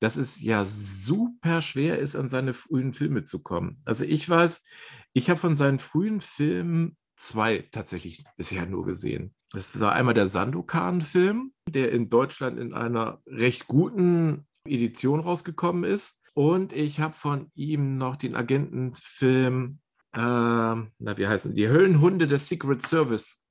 dass 0.00 0.16
es 0.16 0.42
ja 0.42 0.64
super 0.64 1.60
schwer 1.60 1.98
ist, 1.98 2.16
an 2.16 2.28
seine 2.28 2.54
frühen 2.54 2.94
Filme 2.94 3.24
zu 3.24 3.42
kommen. 3.42 3.80
Also 3.84 4.04
ich 4.04 4.28
weiß, 4.28 4.64
ich 5.12 5.30
habe 5.30 5.40
von 5.40 5.54
seinen 5.54 5.78
frühen 5.78 6.20
Filmen 6.20 6.96
zwei 7.16 7.68
tatsächlich 7.72 8.24
bisher 8.36 8.66
nur 8.66 8.84
gesehen. 8.84 9.34
Das 9.52 9.78
war 9.80 9.92
einmal 9.92 10.14
der 10.14 10.26
Sandokan-Film, 10.26 11.52
der 11.68 11.90
in 11.92 12.10
Deutschland 12.10 12.58
in 12.58 12.74
einer 12.74 13.20
recht 13.26 13.66
guten 13.66 14.46
Edition 14.64 15.20
rausgekommen 15.20 15.84
ist. 15.84 16.22
Und 16.34 16.72
ich 16.72 17.00
habe 17.00 17.14
von 17.14 17.50
ihm 17.54 17.96
noch 17.96 18.16
den 18.16 18.36
Agentenfilm, 18.36 19.80
äh, 20.12 20.20
na, 20.20 20.88
wie 20.98 21.26
heißen 21.26 21.54
die? 21.54 21.68
Höllenhunde 21.68 22.28
des 22.28 22.48
Secret 22.48 22.82
Service 22.82 23.47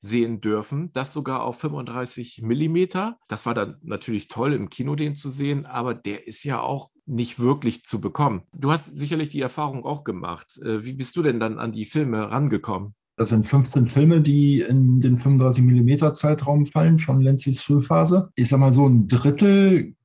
sehen 0.00 0.40
dürfen. 0.40 0.90
Das 0.92 1.12
sogar 1.12 1.42
auf 1.42 1.58
35 1.58 2.42
Millimeter. 2.42 3.18
Das 3.28 3.46
war 3.46 3.54
dann 3.54 3.76
natürlich 3.82 4.28
toll 4.28 4.52
im 4.52 4.70
Kino, 4.70 4.94
den 4.94 5.16
zu 5.16 5.28
sehen, 5.28 5.66
aber 5.66 5.94
der 5.94 6.26
ist 6.26 6.44
ja 6.44 6.60
auch 6.60 6.90
nicht 7.06 7.40
wirklich 7.40 7.84
zu 7.84 8.00
bekommen. 8.00 8.42
Du 8.52 8.70
hast 8.70 8.96
sicherlich 8.96 9.30
die 9.30 9.40
Erfahrung 9.40 9.84
auch 9.84 10.04
gemacht. 10.04 10.58
Äh, 10.62 10.84
wie 10.84 10.92
bist 10.92 11.16
du 11.16 11.22
denn 11.22 11.40
dann 11.40 11.58
an 11.58 11.72
die 11.72 11.84
Filme 11.84 12.30
rangekommen? 12.30 12.94
Das 13.16 13.30
sind 13.30 13.48
15 13.48 13.88
Filme, 13.88 14.20
die 14.20 14.60
in 14.60 15.00
den 15.00 15.16
35 15.16 15.64
Millimeter 15.64 16.14
Zeitraum 16.14 16.66
fallen 16.66 17.00
von 17.00 17.20
Lenzis 17.20 17.60
Frühphase. 17.60 18.30
Ich 18.36 18.48
sag 18.48 18.60
mal 18.60 18.72
so, 18.72 18.86
ein 18.86 19.08
Drittel 19.08 19.96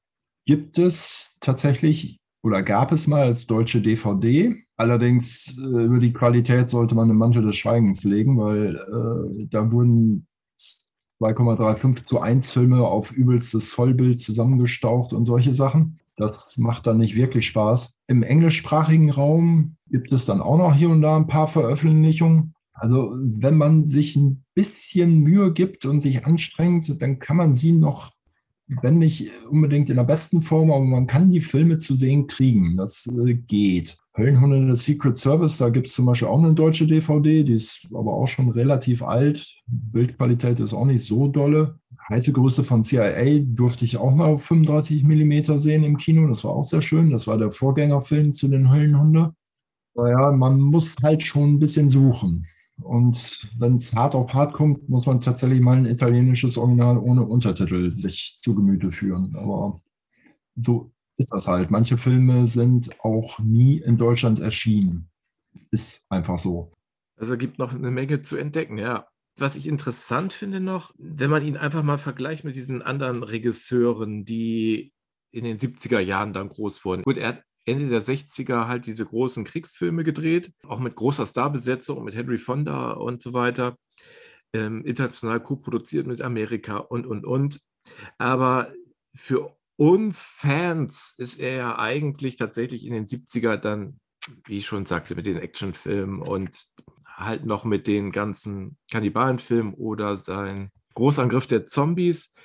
gibt 0.45 0.79
es 0.79 1.37
tatsächlich 1.39 2.19
oder 2.43 2.61
gab 2.61 2.91
es 2.91 3.07
mal 3.07 3.23
als 3.23 3.47
deutsche 3.47 3.81
DVD. 3.81 4.55
Allerdings 4.75 5.57
äh, 5.57 5.85
über 5.85 5.99
die 5.99 6.13
Qualität 6.13 6.69
sollte 6.69 6.93
man 6.93 7.07
den 7.07 7.17
Mantel 7.17 7.41
des 7.41 7.55
Schweigens 7.55 8.03
legen, 8.03 8.37
weil 8.37 8.75
äh, 8.75 9.45
da 9.49 9.71
wurden 9.71 10.27
2,35 11.21 12.05
zu 12.05 12.19
1 12.19 12.51
Filme 12.51 12.85
auf 12.85 13.11
übelstes 13.13 13.73
Vollbild 13.73 14.19
zusammengestaucht 14.19 15.13
und 15.13 15.25
solche 15.25 15.53
Sachen. 15.53 15.99
Das 16.17 16.57
macht 16.57 16.85
dann 16.85 16.97
nicht 16.97 17.15
wirklich 17.15 17.47
Spaß. 17.47 17.95
Im 18.07 18.23
englischsprachigen 18.23 19.09
Raum 19.09 19.77
gibt 19.89 20.11
es 20.11 20.25
dann 20.25 20.41
auch 20.41 20.57
noch 20.57 20.75
hier 20.75 20.89
und 20.89 21.01
da 21.01 21.15
ein 21.15 21.27
paar 21.27 21.47
Veröffentlichungen. 21.47 22.53
Also 22.73 23.15
wenn 23.17 23.55
man 23.55 23.87
sich 23.87 24.15
ein 24.15 24.43
bisschen 24.53 25.19
Mühe 25.19 25.53
gibt 25.53 25.85
und 25.85 26.01
sich 26.01 26.25
anstrengt, 26.25 27.01
dann 27.01 27.19
kann 27.19 27.37
man 27.37 27.55
sie 27.55 27.71
noch 27.71 28.11
wenn 28.67 28.99
nicht 28.99 29.29
unbedingt 29.49 29.89
in 29.89 29.97
der 29.97 30.03
besten 30.03 30.41
Form, 30.41 30.71
aber 30.71 30.85
man 30.85 31.07
kann 31.07 31.31
die 31.31 31.41
Filme 31.41 31.77
zu 31.77 31.95
sehen 31.95 32.27
kriegen. 32.27 32.77
Das 32.77 33.07
äh, 33.07 33.33
geht. 33.33 33.97
Höllenhunde 34.15 34.75
The 34.75 34.81
Secret 34.81 35.17
Service, 35.17 35.57
da 35.57 35.69
gibt 35.69 35.87
es 35.87 35.93
zum 35.93 36.05
Beispiel 36.05 36.27
auch 36.27 36.37
eine 36.37 36.53
deutsche 36.53 36.85
DVD, 36.85 37.43
die 37.43 37.53
ist 37.53 37.87
aber 37.93 38.13
auch 38.13 38.27
schon 38.27 38.49
relativ 38.51 39.01
alt. 39.01 39.55
Bildqualität 39.65 40.59
ist 40.59 40.73
auch 40.73 40.85
nicht 40.85 41.03
so 41.03 41.27
dolle. 41.27 41.79
Heiße 42.09 42.31
Größe 42.31 42.63
von 42.63 42.83
CIA 42.83 43.39
durfte 43.43 43.85
ich 43.85 43.97
auch 43.97 44.13
mal 44.13 44.27
auf 44.27 44.45
35 44.45 45.03
mm 45.03 45.57
sehen 45.57 45.83
im 45.83 45.97
Kino. 45.97 46.27
Das 46.27 46.43
war 46.43 46.51
auch 46.51 46.65
sehr 46.65 46.81
schön. 46.81 47.09
Das 47.09 47.27
war 47.27 47.37
der 47.37 47.51
Vorgängerfilm 47.51 48.33
zu 48.33 48.47
den 48.49 48.71
Höllenhunde. 48.71 49.33
Naja, 49.95 50.31
man 50.31 50.59
muss 50.59 50.97
halt 51.01 51.23
schon 51.23 51.53
ein 51.53 51.59
bisschen 51.59 51.89
suchen. 51.89 52.45
Und 52.81 53.47
wenn 53.57 53.75
es 53.75 53.95
hart 53.95 54.15
auf 54.15 54.33
hart 54.33 54.53
kommt, 54.53 54.89
muss 54.89 55.05
man 55.05 55.21
tatsächlich 55.21 55.61
mal 55.61 55.77
ein 55.77 55.85
italienisches 55.85 56.57
Original 56.57 56.97
ohne 56.97 57.23
Untertitel 57.23 57.91
sich 57.91 58.37
zu 58.39 58.55
Gemüte 58.55 58.89
führen. 58.91 59.35
Aber 59.35 59.81
so 60.55 60.91
ist 61.17 61.31
das 61.31 61.47
halt. 61.47 61.71
Manche 61.71 61.97
Filme 61.97 62.47
sind 62.47 62.89
auch 63.01 63.39
nie 63.39 63.77
in 63.77 63.97
Deutschland 63.97 64.39
erschienen. 64.39 65.09
Ist 65.71 66.03
einfach 66.09 66.39
so. 66.39 66.73
Also 67.15 67.37
gibt 67.37 67.59
noch 67.59 67.73
eine 67.73 67.91
Menge 67.91 68.21
zu 68.21 68.37
entdecken, 68.37 68.77
ja. 68.77 69.07
Was 69.37 69.55
ich 69.55 69.67
interessant 69.67 70.33
finde 70.33 70.59
noch, 70.59 70.93
wenn 70.97 71.29
man 71.29 71.45
ihn 71.45 71.57
einfach 71.57 71.83
mal 71.83 71.97
vergleicht 71.97 72.43
mit 72.43 72.55
diesen 72.55 72.81
anderen 72.81 73.23
Regisseuren, 73.23 74.25
die 74.25 74.93
in 75.31 75.43
den 75.43 75.57
70er 75.57 75.99
Jahren 75.99 76.33
dann 76.33 76.49
groß 76.49 76.85
wurden. 76.85 77.03
Gut, 77.03 77.17
er 77.17 77.29
hat 77.29 77.43
Ende 77.65 77.87
der 77.87 78.01
60er 78.01 78.67
halt 78.67 78.85
diese 78.85 79.05
großen 79.05 79.43
Kriegsfilme 79.43 80.03
gedreht, 80.03 80.51
auch 80.67 80.79
mit 80.79 80.95
großer 80.95 81.25
Starbesetzung, 81.25 82.03
mit 82.03 82.15
Henry 82.15 82.37
Fonda 82.37 82.91
und 82.91 83.21
so 83.21 83.33
weiter, 83.33 83.77
ähm, 84.53 84.83
international 84.85 85.41
co-produziert 85.41 86.07
mit 86.07 86.21
Amerika 86.21 86.77
und, 86.77 87.05
und, 87.05 87.25
und. 87.25 87.61
Aber 88.17 88.73
für 89.15 89.55
uns 89.77 90.21
Fans 90.21 91.15
ist 91.17 91.39
er 91.39 91.55
ja 91.55 91.79
eigentlich 91.79 92.35
tatsächlich 92.35 92.85
in 92.85 92.93
den 92.93 93.05
70er 93.05 93.57
dann, 93.57 93.99
wie 94.45 94.59
ich 94.59 94.65
schon 94.65 94.85
sagte, 94.85 95.15
mit 95.15 95.25
den 95.25 95.37
Actionfilmen 95.37 96.21
und 96.21 96.57
halt 97.05 97.45
noch 97.45 97.63
mit 97.63 97.87
den 97.87 98.11
ganzen 98.11 98.77
Kannibalenfilmen 98.91 99.73
oder 99.73 100.15
sein 100.15 100.69
Großangriff 100.95 101.47
der 101.47 101.65
Zombies 101.65 102.35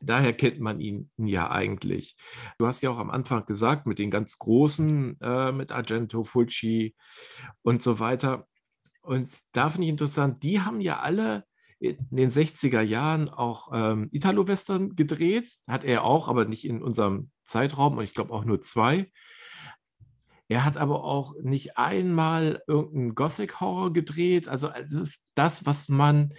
daher 0.00 0.32
kennt 0.32 0.60
man 0.60 0.80
ihn 0.80 1.10
ja 1.16 1.50
eigentlich. 1.50 2.16
Du 2.58 2.66
hast 2.66 2.82
ja 2.82 2.90
auch 2.90 2.98
am 2.98 3.10
Anfang 3.10 3.46
gesagt, 3.46 3.86
mit 3.86 3.98
den 3.98 4.10
ganz 4.10 4.38
Großen, 4.38 5.20
äh, 5.20 5.52
mit 5.52 5.72
Argento, 5.72 6.24
Fulci 6.24 6.94
und 7.62 7.82
so 7.82 7.98
weiter. 8.00 8.46
Und 9.02 9.28
da 9.52 9.70
finde 9.70 9.86
ich 9.86 9.90
interessant, 9.90 10.42
die 10.42 10.60
haben 10.60 10.80
ja 10.80 11.00
alle 11.00 11.44
in 11.78 11.96
den 12.10 12.30
60er 12.30 12.82
Jahren 12.82 13.28
auch 13.30 13.70
ähm, 13.72 14.08
Italo-Western 14.12 14.96
gedreht. 14.96 15.50
Hat 15.66 15.84
er 15.84 16.04
auch, 16.04 16.28
aber 16.28 16.44
nicht 16.44 16.66
in 16.66 16.82
unserem 16.82 17.30
Zeitraum 17.44 17.96
und 17.96 18.04
ich 18.04 18.14
glaube 18.14 18.32
auch 18.32 18.44
nur 18.44 18.60
zwei. 18.60 19.10
Er 20.48 20.64
hat 20.64 20.76
aber 20.76 21.04
auch 21.04 21.34
nicht 21.42 21.78
einmal 21.78 22.62
irgendeinen 22.66 23.14
Gothic-Horror 23.14 23.92
gedreht. 23.92 24.48
Also, 24.48 24.68
also 24.68 25.00
ist 25.00 25.30
das, 25.34 25.64
was 25.64 25.88
man 25.88 26.34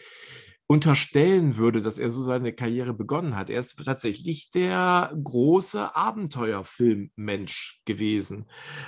unterstellen 0.72 1.58
würde, 1.58 1.82
dass 1.82 1.98
er 1.98 2.10
so 2.10 2.24
seine 2.24 2.54
Karriere 2.54 2.94
begonnen 2.94 3.36
hat. 3.36 3.50
Er 3.50 3.60
ist 3.60 3.78
tatsächlich 3.84 4.52
der 4.52 5.14
große 5.22 5.98
Abenteuerfilmmensch 5.98 7.82
gewesen. 7.84 8.46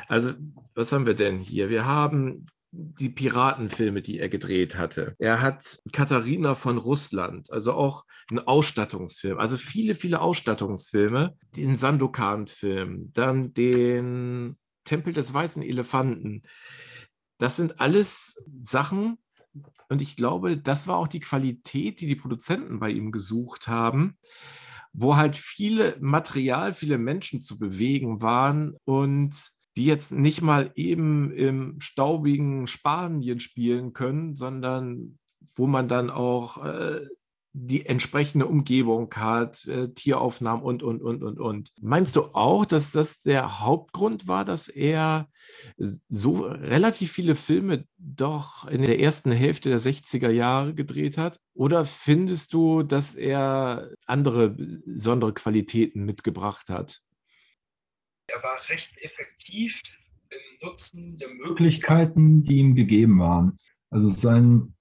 Also, 0.07 0.31
was 0.75 0.93
haben 0.93 1.05
wir 1.05 1.13
denn 1.13 1.39
hier? 1.39 1.67
Wir 1.67 1.85
haben 1.85 2.45
die 2.71 3.09
Piratenfilme, 3.09 4.01
die 4.01 4.17
er 4.17 4.29
gedreht 4.29 4.77
hatte. 4.77 5.13
Er 5.19 5.41
hat 5.41 5.77
Katharina 5.91 6.55
von 6.55 6.77
Russland, 6.77 7.51
also 7.51 7.73
auch 7.73 8.05
einen 8.29 8.39
Ausstattungsfilm, 8.39 9.37
also 9.37 9.57
viele, 9.57 9.93
viele 9.93 10.21
Ausstattungsfilme, 10.21 11.35
den 11.57 11.75
Sandokan-Film, 11.75 13.11
dann 13.13 13.53
den 13.53 14.55
Tempel 14.85 15.11
des 15.11 15.33
weißen 15.33 15.61
Elefanten. 15.61 16.43
Das 17.39 17.57
sind 17.57 17.81
alles 17.81 18.41
Sachen, 18.61 19.17
und 19.93 20.01
ich 20.01 20.15
glaube, 20.15 20.57
das 20.57 20.87
war 20.87 20.97
auch 20.97 21.07
die 21.07 21.19
Qualität, 21.19 22.01
die 22.01 22.07
die 22.07 22.15
Produzenten 22.15 22.79
bei 22.79 22.89
ihm 22.89 23.11
gesucht 23.11 23.67
haben, 23.67 24.17
wo 24.91 25.17
halt 25.17 25.37
viele 25.37 25.95
Material, 25.99 26.73
viele 26.73 26.97
Menschen 26.97 27.41
zu 27.41 27.59
bewegen 27.59 28.19
waren 28.19 28.75
und 28.85 29.35
die 29.77 29.85
jetzt 29.85 30.11
nicht 30.11 30.41
mal 30.41 30.71
eben 30.73 31.31
im 31.31 31.79
staubigen 31.79 32.65
Spanien 32.65 33.39
spielen 33.39 33.93
können, 33.93 34.35
sondern 34.35 35.19
wo 35.55 35.67
man 35.67 35.87
dann 35.87 36.09
auch 36.09 36.65
äh, 36.65 37.01
die 37.55 37.85
entsprechende 37.85 38.47
Umgebung 38.47 39.13
hat, 39.15 39.67
äh, 39.67 39.89
Tieraufnahmen 39.89 40.63
und, 40.63 40.81
und, 40.81 41.03
und, 41.03 41.23
und, 41.23 41.39
und. 41.39 41.71
Meinst 41.79 42.15
du 42.15 42.23
auch, 42.33 42.65
dass 42.65 42.91
das 42.91 43.21
der 43.21 43.59
Hauptgrund 43.59 44.27
war, 44.27 44.43
dass 44.43 44.67
er 44.67 45.29
so 45.77 46.45
relativ 46.47 47.11
viele 47.11 47.35
Filme 47.35 47.87
doch 47.97 48.67
in 48.67 48.81
der 48.81 48.99
ersten 48.99 49.31
Hälfte 49.31 49.69
der 49.69 49.79
60er 49.79 50.29
Jahre 50.29 50.73
gedreht 50.73 51.19
hat? 51.19 51.39
Oder 51.53 51.85
findest 51.85 52.53
du, 52.53 52.81
dass 52.81 53.13
er 53.13 53.91
andere 54.07 54.49
besondere 54.49 55.33
Qualitäten 55.33 56.05
mitgebracht 56.05 56.69
hat? 56.69 57.01
Er 58.27 58.41
war 58.41 58.57
recht 58.67 58.97
effektiv 58.97 59.79
im 60.31 60.67
Nutzen 60.67 61.17
der 61.17 61.29
Möglichkeiten, 61.29 62.43
die 62.43 62.57
ihm 62.57 62.73
gegeben 62.73 63.19
waren. 63.19 63.57
Also 63.91 64.09
sein 64.09 64.73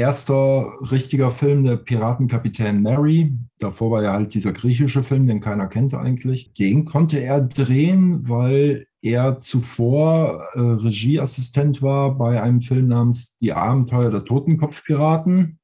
erster 0.00 0.72
richtiger 0.90 1.30
Film, 1.30 1.64
der 1.64 1.76
Piratenkapitän 1.76 2.82
Mary. 2.82 3.36
Davor 3.58 3.90
war 3.90 4.02
ja 4.02 4.12
halt 4.12 4.34
dieser 4.34 4.52
griechische 4.52 5.02
Film, 5.02 5.26
den 5.26 5.40
keiner 5.40 5.68
kennt 5.68 5.94
eigentlich. 5.94 6.52
Den 6.54 6.86
konnte 6.86 7.18
er 7.18 7.42
drehen, 7.42 8.28
weil 8.28 8.86
er 9.02 9.40
zuvor 9.40 10.42
äh, 10.54 10.60
Regieassistent 10.60 11.82
war 11.82 12.16
bei 12.16 12.42
einem 12.42 12.60
Film 12.60 12.88
namens 12.88 13.36
Die 13.38 13.52
Abenteuer 13.52 14.10
der 14.10 14.24
Totenkopfpiraten 14.24 15.58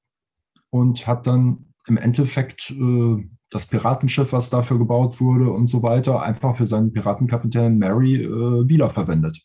und 0.71 1.07
hat 1.07 1.27
dann 1.27 1.67
im 1.87 1.97
Endeffekt 1.97 2.71
äh, 2.71 3.29
das 3.51 3.67
Piratenschiff, 3.67 4.33
was 4.33 4.51
dafür 4.51 4.79
gebaut 4.79 5.21
wurde 5.21 5.51
und 5.51 5.69
so 5.69 5.83
weiter, 5.83 6.23
einfach 6.23 6.57
für 6.57 6.67
seinen 6.67 6.93
Piratenkapitän 6.93 7.79
Mary 7.79 8.23
äh, 8.25 8.69
wiederverwendet. 8.69 9.41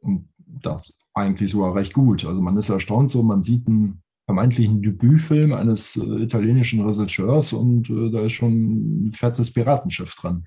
Und 0.00 0.28
das 0.36 0.98
eigentlich 1.14 1.50
sogar 1.50 1.74
recht 1.74 1.94
gut. 1.94 2.24
Also 2.24 2.40
man 2.40 2.56
ist 2.56 2.68
erstaunt 2.68 3.10
so, 3.10 3.22
man 3.22 3.42
sieht 3.42 3.66
einen 3.66 4.02
vermeintlichen 4.26 4.82
Debütfilm 4.82 5.52
eines 5.52 5.96
äh, 5.96 6.00
italienischen 6.00 6.80
Regisseurs 6.80 7.52
und 7.52 7.90
äh, 7.90 8.10
da 8.10 8.24
ist 8.24 8.32
schon 8.32 9.06
ein 9.06 9.12
fettes 9.12 9.52
Piratenschiff 9.52 10.14
dran. 10.14 10.44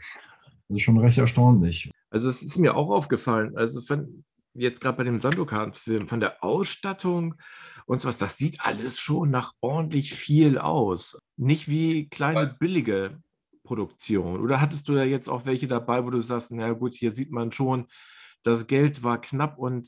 Das 0.68 0.78
ist 0.78 0.84
schon 0.84 0.98
recht 0.98 1.18
erstaunlich. 1.18 1.92
Also 2.10 2.30
es 2.30 2.42
ist 2.42 2.58
mir 2.58 2.76
auch 2.76 2.90
aufgefallen, 2.90 3.56
also 3.58 3.82
von, 3.82 4.24
jetzt 4.54 4.82
gerade 4.82 4.98
bei 4.98 5.04
dem 5.04 5.20
Sandokan-Film, 5.20 6.08
von 6.08 6.20
der 6.20 6.44
Ausstattung 6.44 7.36
und 7.86 8.02
so 8.02 8.08
was, 8.08 8.18
das 8.18 8.38
sieht 8.38 8.66
alles 8.66 9.00
schon 9.00 9.30
nach 9.30 9.54
ordentlich 9.62 10.14
viel 10.14 10.58
aus. 10.58 11.20
Nicht 11.38 11.70
wie 11.70 12.10
kleine 12.10 12.56
billige 12.60 13.22
Produktionen. 13.64 14.42
Oder 14.42 14.60
hattest 14.60 14.90
du 14.90 14.96
da 14.96 15.04
jetzt 15.04 15.30
auch 15.30 15.46
welche 15.46 15.68
dabei, 15.68 16.04
wo 16.04 16.10
du 16.10 16.20
sagst, 16.20 16.52
na 16.52 16.72
gut, 16.74 16.96
hier 16.96 17.12
sieht 17.12 17.32
man 17.32 17.52
schon, 17.52 17.86
das 18.44 18.68
Geld 18.68 19.04
war 19.04 19.22
knapp 19.22 19.58
und 19.58 19.88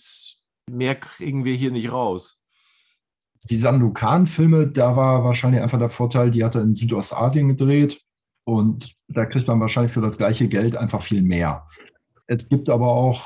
mehr 0.70 0.96
kriegen 0.96 1.46
wir 1.46 1.56
hier 1.56 1.72
nicht 1.72 1.92
raus. 1.92 2.39
Die 3.50 3.58
Sandokan-Filme, 3.58 4.68
da 4.68 4.96
war 4.96 5.24
wahrscheinlich 5.24 5.62
einfach 5.62 5.80
der 5.80 5.90
Vorteil, 5.90 6.32
die 6.32 6.44
hat 6.44 6.56
er 6.56 6.64
in 6.64 6.76
Südostasien 6.76 7.48
gedreht 7.48 8.02
und 8.46 8.96
da 9.08 9.26
kriegt 9.26 9.48
man 9.48 9.60
wahrscheinlich 9.60 9.92
für 9.92 10.02
das 10.02 10.18
gleiche 10.18 10.48
Geld 10.48 10.76
einfach 10.76 11.04
viel 11.04 11.22
mehr. 11.22 11.68
Es 12.28 12.50
gibt 12.50 12.70
aber 12.70 12.88
auch, 12.88 13.24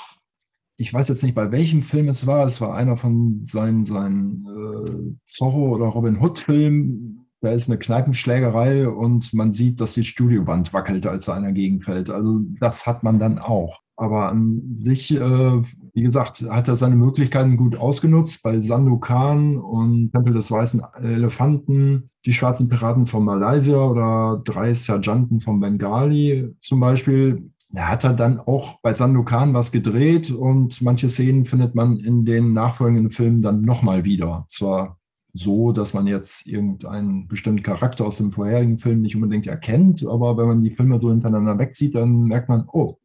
ich 0.78 0.93
weiß 0.93 1.08
jetzt 1.08 1.23
nicht, 1.23 1.36
bei 1.36 1.52
welchem 1.52 1.82
Film 1.82 2.10
es 2.10 2.28
war, 2.28 2.45
es 2.45 2.62
war 2.62 2.76
einer 2.76 2.95
von 2.95 3.41
seinen, 3.45 3.86
seinen 3.86 4.45
äh, 4.47 5.15
Zorro- 5.26 5.76
oder 5.76 5.86
Robin 5.86 6.21
Hood-Filmen, 6.21 7.23
da 7.43 7.52
ist 7.52 7.69
eine 7.69 7.78
Kneipenschlägerei 7.78 8.88
und 8.88 9.34
man 9.34 9.52
sieht, 9.52 9.82
dass 9.82 9.95
die 9.95 10.06
Studioband 10.06 10.73
wackelt, 10.73 11.06
als 11.06 11.26
da 11.26 11.34
einer 11.34 11.52
gegenfällt. 11.52 12.10
Also 12.10 12.39
das 12.62 12.88
hat 12.88 13.04
man 13.04 13.19
dann 13.19 13.38
auch. 13.38 13.82
Aber 13.95 14.29
an 14.29 14.79
sich, 14.79 15.13
äh, 15.13 15.62
wie 15.93 16.01
gesagt, 16.01 16.43
hat 16.49 16.67
er 16.67 16.75
seine 16.75 16.95
Möglichkeiten 16.95 17.58
gut 17.58 17.75
ausgenutzt. 17.75 18.41
Bei 18.41 18.60
Sandokan 18.60 19.58
und 19.58 20.12
Tempel 20.12 20.34
des 20.34 20.49
Weißen 20.49 20.82
Elefanten, 21.01 22.10
die 22.25 22.34
schwarzen 22.34 22.69
Piraten 22.69 23.06
von 23.06 23.23
Malaysia 23.23 23.77
oder 23.77 24.41
drei 24.43 24.73
Sergeanten 24.73 25.39
von 25.39 25.60
Bengali 25.60 26.56
zum 26.60 26.79
Beispiel. 26.79 27.51
Da 27.69 27.88
hat 27.88 28.03
er 28.03 28.13
dann 28.13 28.39
auch 28.39 28.79
bei 28.82 28.93
Sandokan 28.93 29.53
was 29.53 29.71
gedreht 29.71 30.32
und 30.32 30.82
manche 30.82 31.10
Szenen 31.10 31.45
findet 31.45 31.73
man 31.75 31.97
in 31.97 32.23
den 32.23 32.53
nachfolgenden 32.53 33.10
Filmen 33.10 33.41
dann 33.41 33.62
nochmal 33.62 34.06
wieder. 34.06 34.45
Zwar 34.47 34.97
so, 35.34 35.71
dass 35.71 35.93
man 35.93 36.06
jetzt 36.06 36.45
irgendeinen 36.45 37.27
bestimmten 37.27 37.63
Charakter 37.63 38.06
aus 38.06 38.17
dem 38.17 38.29
vorherigen 38.32 38.77
Film 38.77 39.01
nicht 39.01 39.15
unbedingt 39.15 39.47
erkennt, 39.47 40.06
aber 40.06 40.38
wenn 40.38 40.47
man 40.47 40.62
die 40.62 40.69
Filme 40.69 40.99
so 41.01 41.10
hintereinander 41.10 41.58
wegzieht, 41.58 41.95
dann 41.95 42.25
merkt 42.25 42.49
man, 42.49 42.65
oh, 42.71 42.99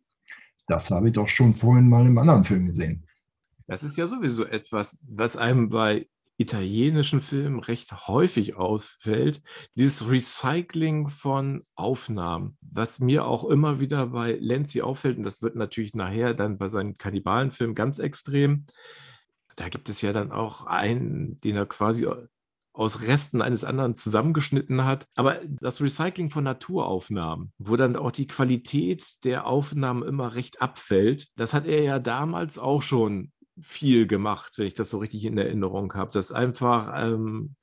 das 0.69 0.91
habe 0.91 1.09
ich 1.09 1.15
doch 1.15 1.29
schon 1.29 1.55
vorhin 1.55 1.89
mal 1.89 2.07
im 2.07 2.19
anderen 2.19 2.45
Film 2.45 2.67
gesehen. 2.67 3.05
Das 3.67 3.83
ist 3.83 3.97
ja 3.97 4.07
sowieso 4.07 4.45
etwas, 4.45 5.05
was 5.09 5.37
einem 5.37 5.69
bei 5.69 6.07
italienischen 6.39 7.21
Filmen 7.21 7.59
recht 7.59 8.07
häufig 8.07 8.57
auffällt, 8.57 9.43
dieses 9.75 10.09
Recycling 10.09 11.09
von 11.09 11.63
Aufnahmen, 11.75 12.57
was 12.61 13.01
mir 13.01 13.27
auch 13.27 13.45
immer 13.45 13.81
wieder 13.81 14.07
bei 14.07 14.39
Lenzi 14.41 14.81
auffällt, 14.81 15.19
und 15.19 15.25
das 15.25 15.43
wird 15.43 15.57
natürlich 15.57 15.95
nachher 15.95 16.35
dann 16.35 16.57
bei 16.57 16.69
seinen 16.69 16.97
Kannibalenfilmen 16.97 17.75
ganz 17.75 17.99
extrem. 17.99 18.67
Da 19.57 19.69
gibt 19.69 19.89
es 19.89 20.01
ja 20.01 20.13
dann 20.13 20.31
auch 20.31 20.65
einen, 20.67 21.41
den 21.41 21.57
er 21.57 21.67
quasi 21.67 22.07
aus 22.79 23.09
Resten 23.09 23.43
eines 23.43 23.65
anderen 23.65 23.97
zusammengeschnitten 23.97 24.85
hat. 24.85 25.07
Aber 25.17 25.41
das 25.61 25.81
Recycling 25.81 26.31
von 26.31 26.45
Naturaufnahmen, 26.45 27.53
wo 27.59 27.77
dann 27.77 27.97
auch 27.97 28.13
die 28.13 28.29
Qualität 28.29 29.25
der 29.25 29.47
Aufnahmen 29.47 30.05
immer 30.05 30.35
recht 30.37 30.63
abfällt, 30.63 31.29
das 31.37 31.55
hat 31.55 31.67
er 31.67 31.83
ja 31.83 31.99
damals 31.99 32.59
auch 32.59 32.83
schon 32.83 33.33
viel 33.61 34.07
gemacht, 34.07 34.55
wenn 34.57 34.69
ich 34.69 34.75
das 34.75 34.91
so 34.91 34.99
richtig 34.99 35.25
in 35.25 35.37
Erinnerung 35.39 35.93
habe, 35.95 36.13
dass 36.13 36.31
einfach 36.31 36.93
ähm, 36.97 37.57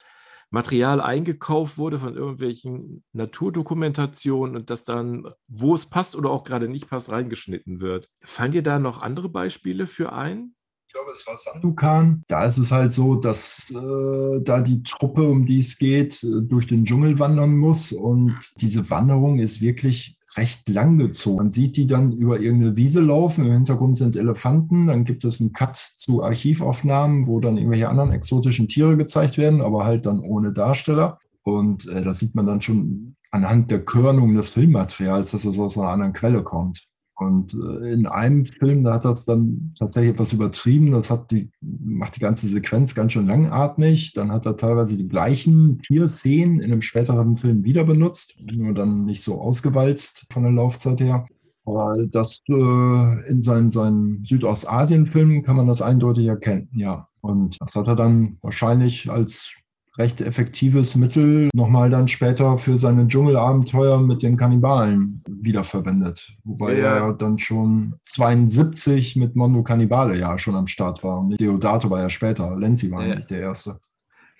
Material 0.49 0.99
eingekauft 0.99 1.77
wurde 1.77 1.97
von 1.97 2.15
irgendwelchen 2.15 3.03
Naturdokumentationen 3.13 4.57
und 4.57 4.69
das 4.69 4.83
dann, 4.83 5.29
wo 5.47 5.75
es 5.75 5.89
passt 5.89 6.17
oder 6.17 6.29
auch 6.29 6.43
gerade 6.43 6.67
nicht 6.67 6.89
passt, 6.89 7.09
reingeschnitten 7.09 7.79
wird. 7.79 8.09
Fallen 8.21 8.51
dir 8.51 8.63
da 8.63 8.79
noch 8.79 9.01
andere 9.01 9.29
Beispiele 9.29 9.87
für 9.87 10.11
ein? 10.11 10.55
Glaube, 10.95 11.11
es 11.11 11.27
war 11.27 11.37
Sandukan. 11.37 12.23
Da 12.27 12.45
ist 12.45 12.57
es 12.57 12.71
halt 12.71 12.91
so, 12.91 13.15
dass 13.15 13.69
äh, 13.71 14.41
da 14.41 14.61
die 14.61 14.81
Truppe, 14.83 15.23
um 15.23 15.45
die 15.45 15.59
es 15.59 15.77
geht, 15.77 16.23
äh, 16.23 16.41
durch 16.41 16.67
den 16.67 16.85
Dschungel 16.85 17.19
wandern 17.19 17.57
muss. 17.57 17.91
Und 17.91 18.37
diese 18.61 18.89
Wanderung 18.89 19.39
ist 19.39 19.61
wirklich 19.61 20.17
recht 20.37 20.67
lang 20.69 20.97
gezogen. 20.97 21.37
Man 21.37 21.51
sieht 21.51 21.77
die 21.77 21.87
dann 21.87 22.13
über 22.13 22.39
irgendeine 22.39 22.77
Wiese 22.77 23.01
laufen. 23.01 23.45
Im 23.45 23.51
Hintergrund 23.51 23.97
sind 23.97 24.15
Elefanten. 24.15 24.87
Dann 24.87 25.03
gibt 25.03 25.25
es 25.25 25.41
einen 25.41 25.53
Cut 25.53 25.75
zu 25.75 26.23
Archivaufnahmen, 26.23 27.27
wo 27.27 27.39
dann 27.39 27.57
irgendwelche 27.57 27.89
anderen 27.89 28.11
exotischen 28.11 28.67
Tiere 28.67 28.95
gezeigt 28.95 29.37
werden, 29.37 29.61
aber 29.61 29.85
halt 29.85 30.05
dann 30.05 30.21
ohne 30.21 30.53
Darsteller. 30.53 31.19
Und 31.43 31.87
äh, 31.89 32.03
da 32.03 32.13
sieht 32.13 32.35
man 32.35 32.47
dann 32.47 32.61
schon 32.61 33.15
anhand 33.31 33.69
der 33.69 33.83
Körnung 33.83 34.33
des 34.35 34.49
Filmmaterials, 34.49 35.31
dass 35.31 35.43
es 35.43 35.59
aus 35.59 35.77
einer 35.77 35.89
anderen 35.89 36.13
Quelle 36.13 36.41
kommt. 36.43 36.87
Und 37.17 37.53
äh, 37.53 37.93
in 37.93 38.07
einem 38.07 38.45
Film, 38.45 38.83
da 38.83 38.95
hat 38.95 39.05
das 39.05 39.23
dann 39.23 39.73
tatsächlich 39.77 40.13
etwas 40.13 40.33
übertrieben. 40.33 40.91
Das 40.91 41.09
hat 41.09 41.31
die, 41.31 41.49
macht 41.61 42.17
die 42.17 42.19
ganze 42.19 42.47
Sequenz 42.47 42.93
ganz 42.93 43.13
schön 43.13 43.27
langatmig. 43.27 44.13
Dann 44.13 44.31
hat 44.31 44.45
er 44.45 44.57
teilweise 44.57 44.97
die 44.97 45.07
gleichen 45.07 45.79
Tierszenen 45.79 46.59
in 46.59 46.71
einem 46.71 46.81
späteren 46.81 47.37
Film 47.37 47.63
wieder 47.63 47.85
benutzt, 47.85 48.35
nur 48.51 48.73
dann 48.73 49.05
nicht 49.05 49.23
so 49.23 49.39
ausgewalzt 49.39 50.25
von 50.31 50.43
der 50.43 50.51
Laufzeit 50.51 50.99
her. 50.99 51.25
Aber 51.65 51.95
das 52.11 52.41
äh, 52.47 53.29
in 53.29 53.41
seinen, 53.41 53.71
seinen 53.71 54.23
Südostasien-Filmen 54.23 55.43
kann 55.43 55.55
man 55.55 55.67
das 55.67 55.81
eindeutig 55.81 56.27
erkennen, 56.27 56.69
ja. 56.75 57.07
Und 57.21 57.57
das 57.59 57.73
hat 57.75 57.87
er 57.87 57.95
dann 57.95 58.37
wahrscheinlich 58.41 59.09
als 59.09 59.55
recht 59.97 60.21
effektives 60.21 60.95
Mittel 60.95 61.49
nochmal 61.53 61.89
dann 61.89 62.07
später 62.07 62.57
für 62.57 62.79
seine 62.79 63.07
Dschungelabenteuer 63.07 63.99
mit 63.99 64.23
den 64.23 64.37
Kannibalen 64.37 65.23
wiederverwendet. 65.27 66.33
Wobei 66.43 66.77
ja. 66.77 67.07
er 67.07 67.13
dann 67.13 67.37
schon 67.37 67.95
72 68.03 69.15
mit 69.15 69.35
Mondo 69.35 69.63
Cannibale 69.63 70.17
ja 70.17 70.37
schon 70.37 70.55
am 70.55 70.67
Start 70.67 71.03
war. 71.03 71.19
Und 71.19 71.39
Deodato 71.39 71.89
war 71.89 72.01
ja 72.01 72.09
später. 72.09 72.57
Lenzi 72.57 72.91
war 72.91 73.05
ja. 73.05 73.15
nicht 73.15 73.29
der 73.29 73.39
Erste. 73.41 73.79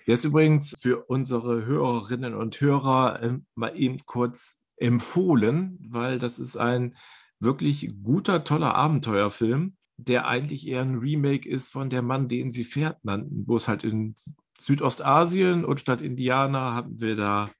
Der 0.06 0.14
ist 0.14 0.24
übrigens 0.24 0.74
für 0.78 1.04
unsere 1.06 1.64
Hörerinnen 1.64 2.34
und 2.34 2.60
Hörer 2.60 3.22
äh, 3.22 3.32
mal 3.54 3.76
eben 3.76 3.98
kurz 4.06 4.62
empfohlen, 4.76 5.78
weil 5.90 6.18
das 6.18 6.38
ist 6.38 6.56
ein 6.56 6.96
wirklich 7.40 7.94
guter, 8.02 8.44
toller 8.44 8.74
Abenteuerfilm, 8.74 9.76
der 9.96 10.28
eigentlich 10.28 10.68
eher 10.68 10.82
ein 10.82 10.98
Remake 10.98 11.48
ist 11.48 11.72
von 11.72 11.90
Der 11.90 12.02
Mann, 12.02 12.28
den 12.28 12.50
sie 12.50 12.64
Pferd 12.64 13.04
nannten, 13.04 13.44
wo 13.46 13.56
es 13.56 13.68
halt 13.68 13.82
in 13.82 14.14
Südostasien 14.60 15.64
und 15.64 15.80
statt 15.80 16.00
Indianer 16.00 16.74
haben 16.74 17.00
wir 17.00 17.16
da 17.16 17.50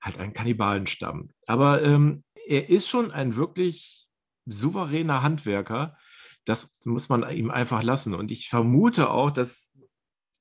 halt 0.00 0.18
einen 0.18 0.34
Kannibalenstamm. 0.34 1.30
Aber 1.46 1.82
ähm, 1.82 2.24
er 2.46 2.68
ist 2.68 2.88
schon 2.88 3.10
ein 3.10 3.36
wirklich 3.36 4.06
souveräner 4.46 5.22
Handwerker. 5.22 5.96
Das 6.44 6.78
muss 6.84 7.08
man 7.08 7.28
ihm 7.30 7.50
einfach 7.50 7.82
lassen. 7.82 8.14
Und 8.14 8.30
ich 8.30 8.48
vermute 8.48 9.10
auch, 9.10 9.30
dass 9.30 9.74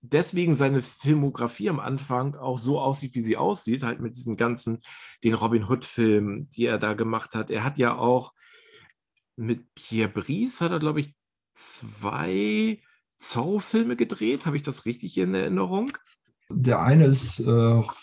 deswegen 0.01 0.55
seine 0.55 0.81
Filmografie 0.81 1.69
am 1.69 1.79
Anfang 1.79 2.35
auch 2.35 2.57
so 2.57 2.79
aussieht, 2.79 3.15
wie 3.15 3.21
sie 3.21 3.37
aussieht, 3.37 3.83
halt 3.83 4.01
mit 4.01 4.17
diesen 4.17 4.35
ganzen, 4.35 4.81
den 5.23 5.33
Robin 5.33 5.69
Hood-Filmen, 5.69 6.49
die 6.49 6.65
er 6.65 6.77
da 6.77 6.93
gemacht 6.93 7.33
hat. 7.35 7.49
Er 7.49 7.63
hat 7.63 7.77
ja 7.77 7.95
auch 7.95 8.33
mit 9.37 9.73
Pierre 9.75 10.09
Brice, 10.09 10.59
hat 10.61 10.71
er, 10.71 10.79
glaube 10.79 10.99
ich, 10.99 11.15
zwei 11.53 12.81
Zorro-Filme 13.23 13.95
gedreht. 13.95 14.45
Habe 14.45 14.57
ich 14.57 14.63
das 14.63 14.85
richtig 14.85 15.17
in 15.17 15.33
Erinnerung? 15.33 15.97
Der 16.49 16.81
eine 16.81 17.05
ist 17.05 17.39
äh, 17.39 17.49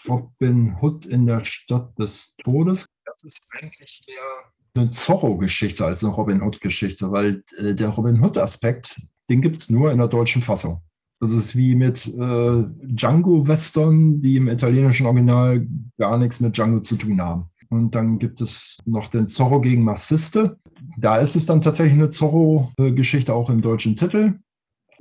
Robin 0.09 0.76
Hood 0.80 1.06
in 1.06 1.26
der 1.26 1.44
Stadt 1.44 1.96
des 1.98 2.35
Todes. 2.42 2.87
Das 3.04 3.22
ist 3.22 3.46
eigentlich 3.52 4.02
mehr 4.09 4.83
eine 4.83 4.90
Zorro-Geschichte 4.90 5.85
als 5.85 6.02
eine 6.02 6.12
Robin 6.12 6.42
Hood-Geschichte, 6.42 7.11
weil 7.12 7.42
äh, 7.59 7.74
der 7.74 7.88
Robin 7.90 8.22
Hood-Aspekt, 8.22 9.00
den 9.28 9.42
gibt 9.42 9.56
es 9.56 9.70
nur 9.70 9.92
in 9.92 9.98
der 9.98 10.09
deutschen 10.09 10.42
Fassung. 10.42 10.83
Das 11.20 11.33
ist 11.33 11.54
wie 11.54 11.74
mit 11.74 12.06
äh, 12.06 12.64
Django-Western, 12.83 14.22
die 14.22 14.37
im 14.37 14.48
italienischen 14.48 15.06
Original 15.06 15.66
gar 15.98 16.16
nichts 16.18 16.40
mit 16.40 16.56
Django 16.56 16.80
zu 16.80 16.96
tun 16.96 17.20
haben. 17.20 17.50
Und 17.68 17.94
dann 17.94 18.18
gibt 18.18 18.40
es 18.40 18.78
noch 18.85 19.09
den 19.09 19.28
Zorro 19.28 19.61
gegen 19.61 19.85
Massiste. 19.85 20.59
Da 20.96 21.18
ist 21.18 21.37
es 21.37 21.46
dann 21.46 21.61
tatsächlich 21.61 21.94
eine 21.94 22.11
Zorro-Geschichte 22.11 23.35
auch 23.35 23.50
im 23.50 23.61
deutschen 23.61 23.96
Titel. 23.96 24.40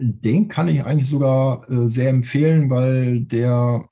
Den 0.01 0.47
kann 0.47 0.69
ich 0.69 0.85
eigentlich 0.85 1.09
sogar 1.09 1.69
äh, 1.69 1.87
sehr 1.89 2.09
empfehlen, 2.09 2.69
weil 2.69 3.21
der, 3.21 3.85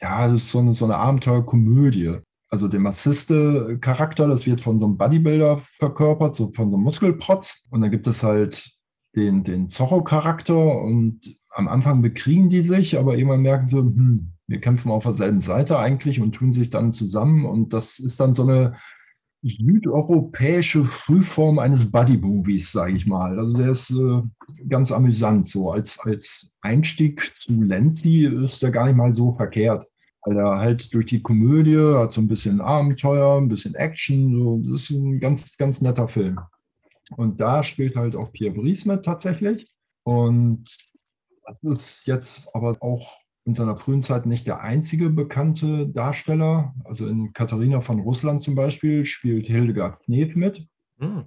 ja, 0.00 0.28
das 0.28 0.42
ist 0.42 0.50
so 0.50 0.58
eine, 0.58 0.74
so 0.74 0.84
eine 0.84 0.96
Abenteuerkomödie. 0.96 2.18
Also 2.50 2.68
der 2.68 2.80
Massiste-Charakter, 2.80 4.28
das 4.28 4.46
wird 4.46 4.60
von 4.60 4.78
so 4.78 4.86
einem 4.86 4.98
Bodybuilder 4.98 5.56
verkörpert, 5.58 6.34
so 6.34 6.52
von 6.52 6.70
so 6.70 6.76
einem 6.76 6.84
Muskelprotz. 6.84 7.64
Und 7.70 7.80
dann 7.80 7.90
gibt 7.90 8.06
es 8.06 8.22
halt 8.22 8.72
den, 9.16 9.42
den 9.42 9.70
Zorro-Charakter 9.70 10.82
und 10.82 11.36
am 11.50 11.68
Anfang 11.68 12.02
bekriegen 12.02 12.48
die 12.48 12.62
sich, 12.62 12.98
aber 12.98 13.16
irgendwann 13.16 13.42
merken 13.42 13.66
sie, 13.66 13.78
hm, 13.78 14.32
wir 14.46 14.60
kämpfen 14.60 14.90
auf 14.90 15.04
derselben 15.04 15.40
Seite 15.40 15.78
eigentlich 15.78 16.20
und 16.20 16.32
tun 16.32 16.52
sich 16.52 16.68
dann 16.68 16.92
zusammen. 16.92 17.46
Und 17.46 17.72
das 17.72 17.98
ist 17.98 18.20
dann 18.20 18.34
so 18.34 18.42
eine 18.42 18.74
südeuropäische 19.44 20.84
Frühform 20.84 21.58
eines 21.58 21.90
Buddy-Movies, 21.90 22.72
sage 22.72 22.96
ich 22.96 23.06
mal. 23.06 23.38
Also 23.38 23.56
der 23.56 23.70
ist 23.70 23.90
äh, 23.90 24.22
ganz 24.68 24.90
amüsant. 24.90 25.46
So 25.46 25.70
als, 25.70 26.00
als 26.00 26.52
Einstieg 26.62 27.32
zu 27.38 27.62
Lenzi 27.62 28.24
ist 28.24 28.62
der 28.62 28.70
gar 28.70 28.86
nicht 28.86 28.96
mal 28.96 29.14
so 29.14 29.34
verkehrt. 29.34 29.86
Weil 30.22 30.38
er 30.38 30.58
halt 30.58 30.92
durch 30.94 31.06
die 31.06 31.20
Komödie 31.20 31.76
hat 31.76 32.14
so 32.14 32.22
ein 32.22 32.28
bisschen 32.28 32.62
Abenteuer, 32.62 33.36
ein 33.38 33.48
bisschen 33.48 33.74
Action. 33.74 34.32
So. 34.32 34.72
Das 34.72 34.82
ist 34.82 34.90
ein 34.90 35.20
ganz, 35.20 35.56
ganz 35.58 35.82
netter 35.82 36.08
Film. 36.08 36.40
Und 37.16 37.38
da 37.40 37.62
spielt 37.62 37.96
halt 37.96 38.16
auch 38.16 38.32
Pierre 38.32 38.54
Brice 38.54 38.86
mit 38.86 39.04
tatsächlich. 39.04 39.70
Und 40.04 40.64
das 41.62 41.78
ist 41.78 42.06
jetzt 42.06 42.48
aber 42.54 42.78
auch 42.80 43.23
in 43.44 43.54
seiner 43.54 43.76
frühen 43.76 44.02
Zeit 44.02 44.26
nicht 44.26 44.46
der 44.46 44.62
einzige 44.62 45.10
bekannte 45.10 45.86
Darsteller. 45.88 46.74
Also 46.84 47.06
in 47.06 47.32
Katharina 47.32 47.80
von 47.80 48.00
Russland 48.00 48.42
zum 48.42 48.54
Beispiel 48.54 49.04
spielt 49.04 49.46
Hildegard 49.46 50.02
Knef 50.02 50.34
mit, 50.34 50.66
mhm. 50.98 51.26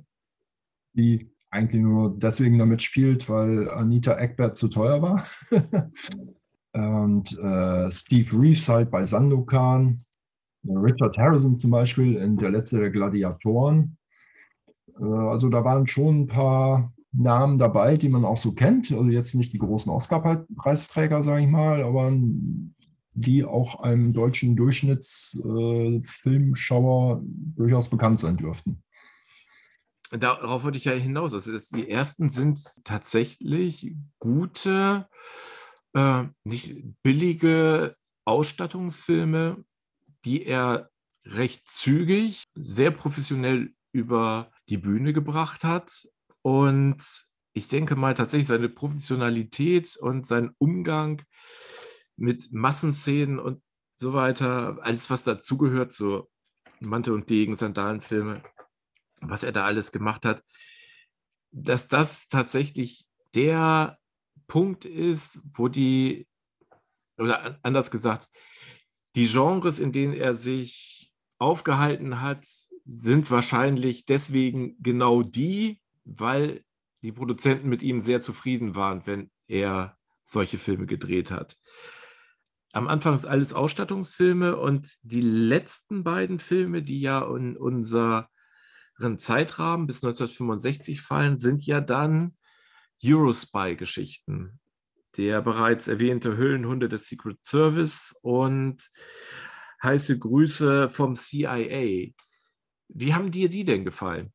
die 0.93 1.31
eigentlich 1.49 1.81
nur 1.81 2.17
deswegen 2.17 2.57
damit 2.57 2.81
spielt, 2.81 3.29
weil 3.29 3.69
Anita 3.69 4.15
Eckbert 4.15 4.57
zu 4.57 4.67
teuer 4.67 5.01
war. 5.01 5.23
Und 6.73 7.37
äh, 7.39 7.91
Steve 7.91 8.39
Reeves 8.39 8.67
halt 8.67 8.91
bei 8.91 9.05
Sandokan, 9.05 9.99
Richard 10.63 11.17
Harrison 11.17 11.59
zum 11.59 11.71
Beispiel 11.71 12.15
in 12.15 12.37
Der 12.37 12.51
letzte 12.51 12.79
der 12.79 12.89
Gladiatoren. 12.89 13.97
Äh, 14.99 15.03
also 15.03 15.49
da 15.49 15.63
waren 15.63 15.87
schon 15.87 16.21
ein 16.21 16.27
paar 16.27 16.93
Namen 17.11 17.57
dabei, 17.57 17.97
die 17.97 18.09
man 18.09 18.25
auch 18.25 18.37
so 18.37 18.53
kennt. 18.53 18.91
Also 18.91 19.09
jetzt 19.09 19.33
nicht 19.35 19.53
die 19.53 19.59
großen 19.59 19.91
Oscar-Preisträger, 19.91 21.23
sage 21.23 21.41
ich 21.41 21.47
mal, 21.47 21.83
aber 21.83 22.13
die 23.13 23.43
auch 23.43 23.79
einem 23.79 24.13
deutschen 24.13 24.55
Durchschnittsfilmschauer 24.55 27.17
äh, 27.17 27.21
durchaus 27.55 27.89
bekannt 27.89 28.19
sein 28.19 28.37
dürften. 28.37 28.83
Darauf 30.11 30.63
würde 30.63 30.77
ich 30.77 30.85
ja 30.85 30.93
hinaus. 30.93 31.33
Also 31.33 31.57
die 31.75 31.89
ersten 31.89 32.29
sind 32.29 32.61
tatsächlich 32.85 33.95
gute, 34.19 35.07
äh, 35.93 36.25
nicht 36.43 36.83
billige 37.01 37.97
Ausstattungsfilme, 38.23 39.65
die 40.23 40.45
er 40.45 40.91
recht 41.25 41.67
zügig, 41.67 42.43
sehr 42.55 42.91
professionell 42.91 43.73
über 43.91 44.51
die 44.69 44.77
Bühne 44.77 45.11
gebracht 45.11 45.63
hat. 45.63 46.07
Und 46.47 47.03
ich 47.51 47.67
denke 47.67 47.97
mal 47.97 48.13
tatsächlich 48.13 48.47
seine 48.47 48.69
Professionalität 48.69 49.97
und 49.97 50.25
sein 50.25 50.55
Umgang 50.59 51.21
mit 52.15 52.53
Massenszenen 52.53 53.37
und 53.37 53.61
so 53.97 54.13
weiter, 54.13 54.77
alles 54.81 55.09
was 55.09 55.25
dazugehört, 55.25 55.91
so 55.91 56.29
Mantel 56.79 57.15
und 57.15 57.29
Degen, 57.29 57.55
Sandalenfilme, 57.55 58.43
was 59.19 59.43
er 59.43 59.51
da 59.51 59.65
alles 59.65 59.91
gemacht 59.91 60.23
hat, 60.23 60.41
dass 61.51 61.89
das 61.89 62.29
tatsächlich 62.29 63.05
der 63.35 63.99
Punkt 64.47 64.85
ist, 64.85 65.41
wo 65.53 65.67
die, 65.67 66.29
oder 67.17 67.59
anders 67.61 67.91
gesagt, 67.91 68.29
die 69.17 69.27
Genres, 69.27 69.79
in 69.79 69.91
denen 69.91 70.13
er 70.13 70.33
sich 70.33 71.11
aufgehalten 71.39 72.21
hat, 72.21 72.45
sind 72.85 73.29
wahrscheinlich 73.31 74.05
deswegen 74.05 74.81
genau 74.81 75.23
die, 75.23 75.81
weil 76.07 76.63
die 77.01 77.11
Produzenten 77.11 77.69
mit 77.69 77.83
ihm 77.83 78.01
sehr 78.01 78.21
zufrieden 78.21 78.75
waren, 78.75 79.05
wenn 79.05 79.29
er 79.47 79.97
solche 80.23 80.57
Filme 80.57 80.85
gedreht 80.85 81.31
hat. 81.31 81.55
Am 82.73 82.87
Anfang 82.87 83.15
ist 83.15 83.25
alles 83.25 83.53
Ausstattungsfilme 83.53 84.57
und 84.57 84.89
die 85.01 85.21
letzten 85.21 86.03
beiden 86.03 86.39
Filme, 86.39 86.83
die 86.83 86.99
ja 86.99 87.23
in 87.35 87.55
unseren 87.55 88.27
Zeitrahmen 89.17 89.87
bis 89.87 90.03
1965 90.03 91.01
fallen, 91.01 91.39
sind 91.39 91.65
ja 91.65 91.81
dann 91.81 92.35
Eurospy-Geschichten. 93.03 94.59
Der 95.17 95.41
bereits 95.41 95.87
erwähnte 95.87 96.35
Höhlenhunde 96.35 96.89
des 96.89 97.07
Secret 97.07 97.43
Service 97.43 98.19
und 98.21 98.89
heiße 99.81 100.19
Grüße 100.19 100.89
vom 100.89 101.15
CIA. 101.15 102.11
Wie 102.89 103.13
haben 103.13 103.31
dir 103.31 103.49
die 103.49 103.65
denn 103.65 103.85
gefallen? 103.85 104.33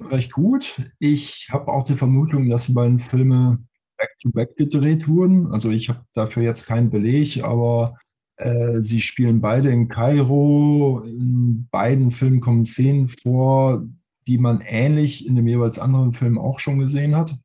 Recht 0.00 0.32
gut. 0.32 0.80
Ich 0.98 1.48
habe 1.50 1.68
auch 1.72 1.84
die 1.84 1.96
Vermutung, 1.96 2.48
dass 2.48 2.66
die 2.66 2.72
beiden 2.72 2.98
Filme 2.98 3.64
back-to-back 3.96 4.50
-back 4.50 4.56
gedreht 4.56 5.08
wurden. 5.08 5.52
Also 5.52 5.70
ich 5.70 5.88
habe 5.88 6.04
dafür 6.14 6.42
jetzt 6.42 6.66
keinen 6.66 6.90
Beleg, 6.90 7.42
aber 7.42 7.96
äh, 8.36 8.82
sie 8.82 9.00
spielen 9.00 9.40
beide 9.40 9.70
in 9.70 9.88
Kairo. 9.88 11.02
In 11.04 11.68
beiden 11.70 12.10
Filmen 12.10 12.40
kommen 12.40 12.66
Szenen 12.66 13.08
vor, 13.08 13.86
die 14.26 14.38
man 14.38 14.60
ähnlich 14.60 15.26
in 15.26 15.36
dem 15.36 15.46
jeweils 15.46 15.78
anderen 15.78 16.12
Film 16.12 16.38
auch 16.38 16.58
schon 16.58 16.78
gesehen 16.78 17.16
hat. 17.16 17.36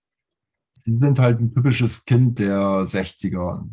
Sie 0.83 0.97
sind 0.97 1.19
halt 1.19 1.39
ein 1.39 1.53
typisches 1.53 2.05
Kind 2.05 2.39
der 2.39 2.85
60er. 2.85 3.67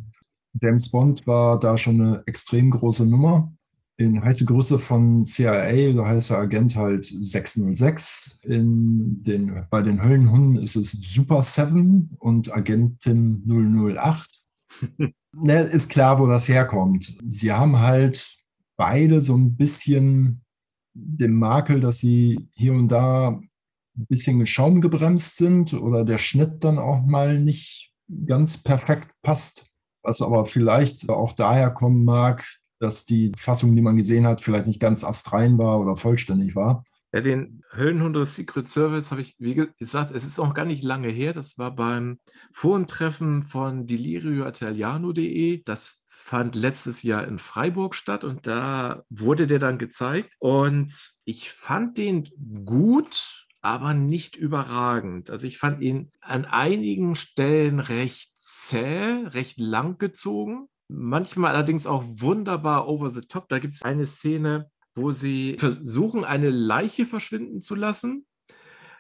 James 0.61 0.91
Bond 0.91 1.27
war 1.27 1.59
da 1.59 1.79
schon 1.79 2.01
eine 2.01 2.23
extrem 2.27 2.71
große 2.71 3.07
Nummer 3.07 3.53
in 3.99 4.25
heiße 4.25 4.45
Größe 4.45 4.79
von 4.79 5.25
CIA, 5.25 5.93
da 5.93 6.07
heißt 6.07 6.31
der 6.31 6.39
Agent 6.39 6.77
halt 6.77 7.05
606. 7.05 8.39
In 8.45 9.25
den, 9.25 9.67
bei 9.71 9.83
den 9.83 10.03
Höllenhunden 10.03 10.63
ist 10.63 10.77
es 10.77 10.93
Super 10.93 11.43
7 11.43 12.17
und 12.21 12.55
Agentin 12.55 13.43
008. 13.45 14.41
ne, 15.33 15.63
ist 15.63 15.91
klar, 15.91 16.21
wo 16.21 16.27
das 16.27 16.49
herkommt. 16.49 17.19
Sie 17.29 17.53
haben 17.53 17.81
halt 17.81 18.37
beide 18.77 19.21
so 19.21 19.37
ein 19.37 19.57
bisschen 19.57 20.45
den 20.95 21.35
Makel, 21.35 21.81
dass 21.81 21.99
sie 21.99 22.49
hier 22.55 22.75
und 22.75 22.89
da 22.89 23.31
ein 23.31 24.07
bisschen 24.07 24.39
mit 24.39 24.49
Schaum 24.49 24.81
gebremst 24.81 25.37
sind 25.37 25.75
oder 25.75 26.05
der 26.05 26.19
Schnitt 26.19 26.63
dann 26.63 26.79
auch 26.79 27.05
mal 27.05 27.41
nicht 27.41 27.93
ganz 28.27 28.59
perfekt 28.59 29.09
passt. 29.23 29.67
Was 30.05 30.23
aber 30.23 30.47
vielleicht 30.47 31.11
auch 31.11 31.33
daher 31.33 31.71
kommen 31.71 32.05
mag, 32.05 32.47
dass 32.79 33.05
die 33.05 33.33
Fassung, 33.37 33.75
die 33.75 33.83
man 33.83 33.97
gesehen 33.97 34.27
hat, 34.27 34.41
vielleicht 34.41 34.67
nicht 34.67 34.81
ganz 34.81 35.05
astrein 35.05 35.59
war 35.59 35.81
oder 35.81 35.97
vollständig 35.97 36.55
war. 36.55 36.85
Ja, 37.13 37.23
den 37.23 37.63
Höllenhunde 37.75 38.27
Secret 38.27 38.69
Service 38.69 39.11
habe 39.11 39.23
ich, 39.23 39.35
wie 39.39 39.55
gesagt, 39.79 40.11
es 40.11 40.27
ist 40.27 40.39
auch 40.39 40.53
gar 40.53 40.67
nicht 40.67 40.85
lange 40.85 41.09
her. 41.09 41.33
Das 41.33 41.57
war 41.57 41.75
beim 41.75 42.19
Vorentreffen 42.53 43.45
von 43.45 43.87
delirioitaliano.de. 43.87 45.63
Das 45.65 46.07
fand 46.11 46.55
letztes 46.55 47.03
Jahr 47.03 47.27
in 47.27 47.39
Freiburg 47.39 47.95
statt 47.95 48.25
und 48.25 48.47
da 48.47 49.05
wurde 49.09 49.47
der 49.47 49.59
dann 49.59 49.79
gezeigt. 49.79 50.31
Und 50.39 50.93
ich 51.25 51.51
fand 51.51 51.97
den 51.97 52.29
gut, 52.67 53.47
aber 53.63 53.95
nicht 53.95 54.37
überragend. 54.37 55.31
Also 55.31 55.47
ich 55.47 55.57
fand 55.57 55.81
ihn 55.81 56.13
an 56.21 56.45
einigen 56.45 57.15
Stellen 57.15 57.81
recht 57.81 58.35
zäh, 58.37 59.25
recht 59.29 59.59
langgezogen 59.59 60.69
manchmal 60.89 61.55
allerdings 61.55 61.87
auch 61.87 62.03
wunderbar 62.07 62.89
over 62.89 63.11
the 63.11 63.21
top. 63.21 63.49
Da 63.49 63.59
gibt 63.59 63.75
es 63.75 63.83
eine 63.83 64.07
Szene, 64.07 64.71
wo 64.95 65.13
sie 65.13 65.57
versuchen, 65.59 66.25
eine 66.25 66.51
Leiche 66.51 67.07
verschwinden 67.07 67.61
zu 67.61 67.75
lassen, 67.75 68.27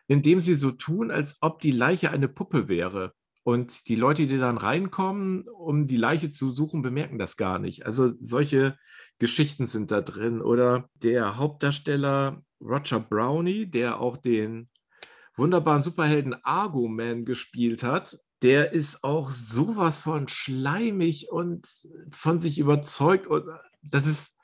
indem 0.06 0.40
sie 0.40 0.54
so 0.54 0.70
tun, 0.70 1.10
als 1.10 1.38
ob 1.40 1.60
die 1.60 1.72
Leiche 1.72 2.10
eine 2.10 2.28
Puppe 2.28 2.68
wäre. 2.68 3.12
Und 3.42 3.88
die 3.88 3.96
Leute, 3.96 4.26
die 4.26 4.38
dann 4.38 4.58
reinkommen, 4.58 5.48
um 5.48 5.86
die 5.86 5.96
Leiche 5.96 6.28
zu 6.28 6.50
suchen, 6.50 6.82
bemerken 6.82 7.18
das 7.18 7.38
gar 7.38 7.58
nicht. 7.58 7.86
Also 7.86 8.12
solche 8.20 8.76
Geschichten 9.18 9.66
sind 9.66 9.90
da 9.90 10.02
drin. 10.02 10.42
Oder 10.42 10.90
der 10.94 11.38
Hauptdarsteller 11.38 12.42
Roger 12.60 13.00
Brownie, 13.00 13.66
der 13.66 14.00
auch 14.00 14.18
den 14.18 14.68
wunderbaren 15.34 15.82
Superhelden 15.82 16.34
Argo 16.42 16.88
Man 16.88 17.24
gespielt 17.24 17.82
hat, 17.82 18.18
der 18.42 18.72
ist 18.72 19.02
auch 19.04 19.32
sowas 19.32 20.00
von 20.00 20.28
schleimig 20.28 21.30
und 21.30 21.66
von 22.10 22.40
sich 22.40 22.58
überzeugt. 22.58 23.26
Und 23.26 23.44
das 23.82 24.06
ist 24.06 24.38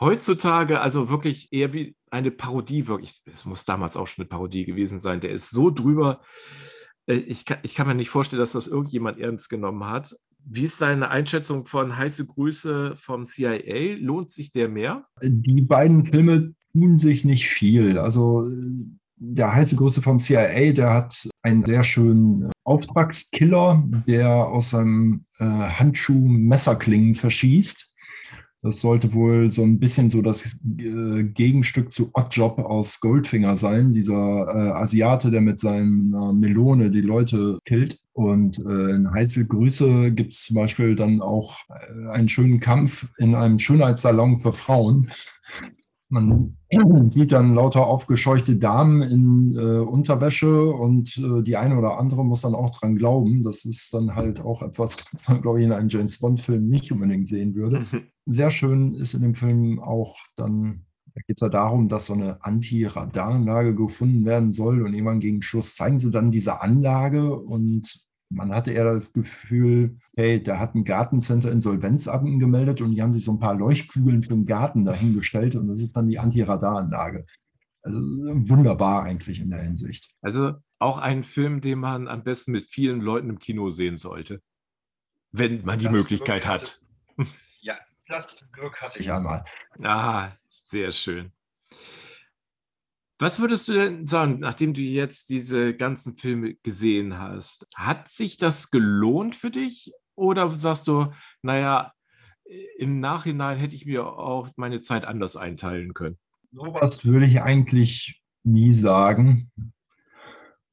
heutzutage 0.00 0.80
also 0.80 1.08
wirklich 1.08 1.52
eher 1.52 1.72
wie 1.72 1.96
eine 2.10 2.30
Parodie, 2.30 2.88
wirklich. 2.88 3.22
Es 3.26 3.46
muss 3.46 3.64
damals 3.64 3.96
auch 3.96 4.06
schon 4.06 4.22
eine 4.22 4.28
Parodie 4.28 4.64
gewesen 4.64 4.98
sein. 4.98 5.20
Der 5.20 5.30
ist 5.30 5.50
so 5.50 5.70
drüber. 5.70 6.20
Äh, 7.06 7.14
ich 7.14 7.44
kann, 7.44 7.58
ich 7.62 7.74
kann 7.74 7.86
mir 7.86 7.94
nicht 7.94 8.10
vorstellen, 8.10 8.40
dass 8.40 8.52
das 8.52 8.68
irgendjemand 8.68 9.18
ernst 9.18 9.48
genommen 9.48 9.84
hat. 9.84 10.14
Wie 10.44 10.64
ist 10.64 10.80
deine 10.80 11.10
Einschätzung 11.10 11.66
von 11.66 11.96
heiße 11.96 12.26
Grüße 12.26 12.96
vom 12.96 13.26
CIA? 13.26 13.96
Lohnt 13.98 14.30
sich 14.30 14.52
der 14.52 14.68
mehr? 14.68 15.06
Die 15.22 15.62
beiden 15.62 16.06
Filme 16.06 16.54
tun 16.72 16.96
sich 16.96 17.24
nicht 17.24 17.48
viel. 17.48 17.98
Also 17.98 18.48
der 19.20 19.54
heiße 19.54 19.76
Grüße 19.76 20.02
vom 20.02 20.20
CIA, 20.20 20.72
der 20.72 20.92
hat 20.92 21.28
einen 21.42 21.64
sehr 21.64 21.82
schönen 21.84 22.50
Auftragskiller, 22.64 23.84
der 24.06 24.28
aus 24.28 24.70
seinem 24.70 25.24
äh, 25.38 25.44
Handschuh 25.44 26.28
Messerklingen 26.28 27.14
verschießt. 27.14 27.88
Das 28.60 28.80
sollte 28.80 29.14
wohl 29.14 29.52
so 29.52 29.62
ein 29.62 29.78
bisschen 29.78 30.10
so 30.10 30.20
das 30.20 30.58
äh, 30.78 31.22
Gegenstück 31.22 31.92
zu 31.92 32.10
Oddjob 32.12 32.58
aus 32.58 32.98
Goldfinger 33.00 33.56
sein, 33.56 33.92
dieser 33.92 34.14
äh, 34.14 34.70
Asiate, 34.72 35.30
der 35.30 35.40
mit 35.40 35.60
seiner 35.60 36.32
Melone 36.32 36.90
die 36.90 37.00
Leute 37.00 37.58
killt. 37.64 37.98
Und 38.14 38.58
äh, 38.58 38.96
in 38.96 39.12
heiße 39.12 39.46
Grüße 39.46 40.10
gibt 40.10 40.32
es 40.32 40.46
zum 40.46 40.56
Beispiel 40.56 40.96
dann 40.96 41.22
auch 41.22 41.56
äh, 41.68 42.08
einen 42.10 42.28
schönen 42.28 42.58
Kampf 42.58 43.08
in 43.18 43.36
einem 43.36 43.60
Schönheitssalon 43.60 44.36
für 44.36 44.52
Frauen. 44.52 45.08
Man 46.10 46.56
sieht 47.08 47.32
dann 47.32 47.54
lauter 47.54 47.86
aufgescheuchte 47.86 48.56
Damen 48.56 49.02
in 49.02 49.56
äh, 49.56 49.80
Unterwäsche 49.80 50.70
und 50.70 51.16
äh, 51.18 51.42
die 51.42 51.56
eine 51.56 51.76
oder 51.76 51.98
andere 51.98 52.24
muss 52.24 52.42
dann 52.42 52.54
auch 52.54 52.70
dran 52.70 52.96
glauben. 52.96 53.42
Das 53.42 53.64
ist 53.64 53.92
dann 53.92 54.14
halt 54.14 54.40
auch 54.40 54.62
etwas, 54.62 54.96
was 55.12 55.28
man, 55.28 55.42
glaube 55.42 55.60
ich, 55.60 55.66
in 55.66 55.72
einem 55.72 55.88
James 55.88 56.18
Bond-Film 56.18 56.68
nicht 56.68 56.90
unbedingt 56.92 57.28
sehen 57.28 57.54
würde. 57.54 57.80
Mhm. 57.80 58.02
Sehr 58.26 58.50
schön 58.50 58.94
ist 58.94 59.14
in 59.14 59.22
dem 59.22 59.34
Film 59.34 59.80
auch 59.80 60.16
dann, 60.36 60.86
da 61.14 61.20
geht 61.26 61.36
es 61.36 61.42
ja 61.42 61.48
darum, 61.48 61.88
dass 61.88 62.06
so 62.06 62.14
eine 62.14 62.42
Anti-Radaranlage 62.42 63.74
gefunden 63.74 64.24
werden 64.24 64.50
soll 64.50 64.82
und 64.82 64.94
irgendwann 64.94 65.20
gegen 65.20 65.42
Schluss 65.42 65.76
zeigen 65.76 65.98
sie 65.98 66.10
dann 66.10 66.30
diese 66.30 66.62
Anlage 66.62 67.34
und 67.34 68.07
man 68.30 68.54
hatte 68.54 68.72
eher 68.72 68.84
das 68.84 69.12
Gefühl, 69.12 69.98
hey, 70.14 70.42
da 70.42 70.58
hat 70.58 70.74
ein 70.74 70.84
Gartencenter 70.84 71.50
Insolvenz 71.50 72.08
angemeldet 72.08 72.80
und 72.80 72.92
die 72.92 73.02
haben 73.02 73.12
sich 73.12 73.24
so 73.24 73.32
ein 73.32 73.38
paar 73.38 73.54
Leuchtkugeln 73.54 74.22
für 74.22 74.30
den 74.30 74.46
Garten 74.46 74.84
dahingestellt 74.84 75.56
und 75.56 75.68
das 75.68 75.82
ist 75.82 75.96
dann 75.96 76.08
die 76.08 76.18
Anti-Radar-Anlage. 76.18 77.26
Also 77.82 77.98
wunderbar 78.00 79.04
eigentlich 79.04 79.40
in 79.40 79.50
der 79.50 79.62
Hinsicht. 79.62 80.10
Also 80.20 80.54
auch 80.78 80.98
ein 80.98 81.24
Film, 81.24 81.60
den 81.60 81.78
man 81.78 82.06
am 82.08 82.22
besten 82.22 82.52
mit 82.52 82.66
vielen 82.66 83.00
Leuten 83.00 83.30
im 83.30 83.38
Kino 83.38 83.70
sehen 83.70 83.96
sollte, 83.96 84.42
wenn 85.32 85.64
man 85.64 85.78
die 85.78 85.86
das 85.86 85.92
Möglichkeit 85.92 86.46
hat. 86.46 86.80
Ja, 87.60 87.76
das 88.06 88.52
Glück 88.52 88.80
hatte 88.80 89.00
ich 89.00 89.10
einmal. 89.10 89.44
Ah, 89.82 90.30
sehr 90.66 90.92
schön. 90.92 91.32
Was 93.20 93.40
würdest 93.40 93.66
du 93.66 93.72
denn 93.72 94.06
sagen, 94.06 94.38
nachdem 94.38 94.74
du 94.74 94.80
jetzt 94.80 95.28
diese 95.28 95.74
ganzen 95.74 96.14
Filme 96.14 96.54
gesehen 96.62 97.18
hast? 97.18 97.66
Hat 97.74 98.08
sich 98.08 98.36
das 98.36 98.70
gelohnt 98.70 99.34
für 99.34 99.50
dich? 99.50 99.92
Oder 100.14 100.48
sagst 100.50 100.86
du, 100.86 101.08
naja, 101.42 101.92
im 102.78 103.00
Nachhinein 103.00 103.58
hätte 103.58 103.74
ich 103.74 103.86
mir 103.86 104.06
auch 104.06 104.50
meine 104.56 104.80
Zeit 104.80 105.04
anders 105.04 105.36
einteilen 105.36 105.94
können? 105.94 106.16
Sowas 106.52 107.04
würde 107.04 107.26
ich 107.26 107.42
eigentlich 107.42 108.22
nie 108.44 108.72
sagen. 108.72 109.50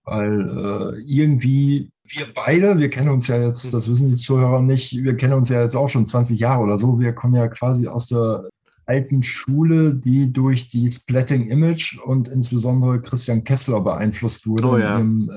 Weil 0.04 0.42
äh, 0.42 1.02
irgendwie, 1.02 1.92
wir 2.04 2.32
beide, 2.32 2.78
wir 2.78 2.92
kennen 2.92 3.10
uns 3.10 3.28
ja 3.28 3.38
jetzt, 3.38 3.74
das 3.74 3.90
wissen 3.90 4.12
die 4.12 4.18
Zuhörer 4.18 4.62
nicht, 4.62 5.04
wir 5.04 5.18
kennen 5.18 5.34
uns 5.34 5.50
ja 5.50 5.64
jetzt 5.64 5.76
auch 5.76 5.90
schon 5.90 6.06
20 6.06 6.40
Jahre 6.40 6.62
oder 6.62 6.78
so. 6.78 7.00
Wir 7.00 7.14
kommen 7.14 7.34
ja 7.34 7.48
quasi 7.48 7.88
aus 7.88 8.06
der 8.06 8.48
alten 8.86 9.24
Schule, 9.24 9.96
die 9.96 10.32
durch 10.32 10.70
die 10.70 10.92
Splatting 10.92 11.48
Image 11.50 12.00
und 12.00 12.28
insbesondere 12.28 13.02
Christian 13.02 13.44
Kessler 13.44 13.82
beeinflusst 13.82 14.48
wurde 14.48 14.68
oh, 14.68 14.78
ja. 14.78 15.00
in, 15.00 15.32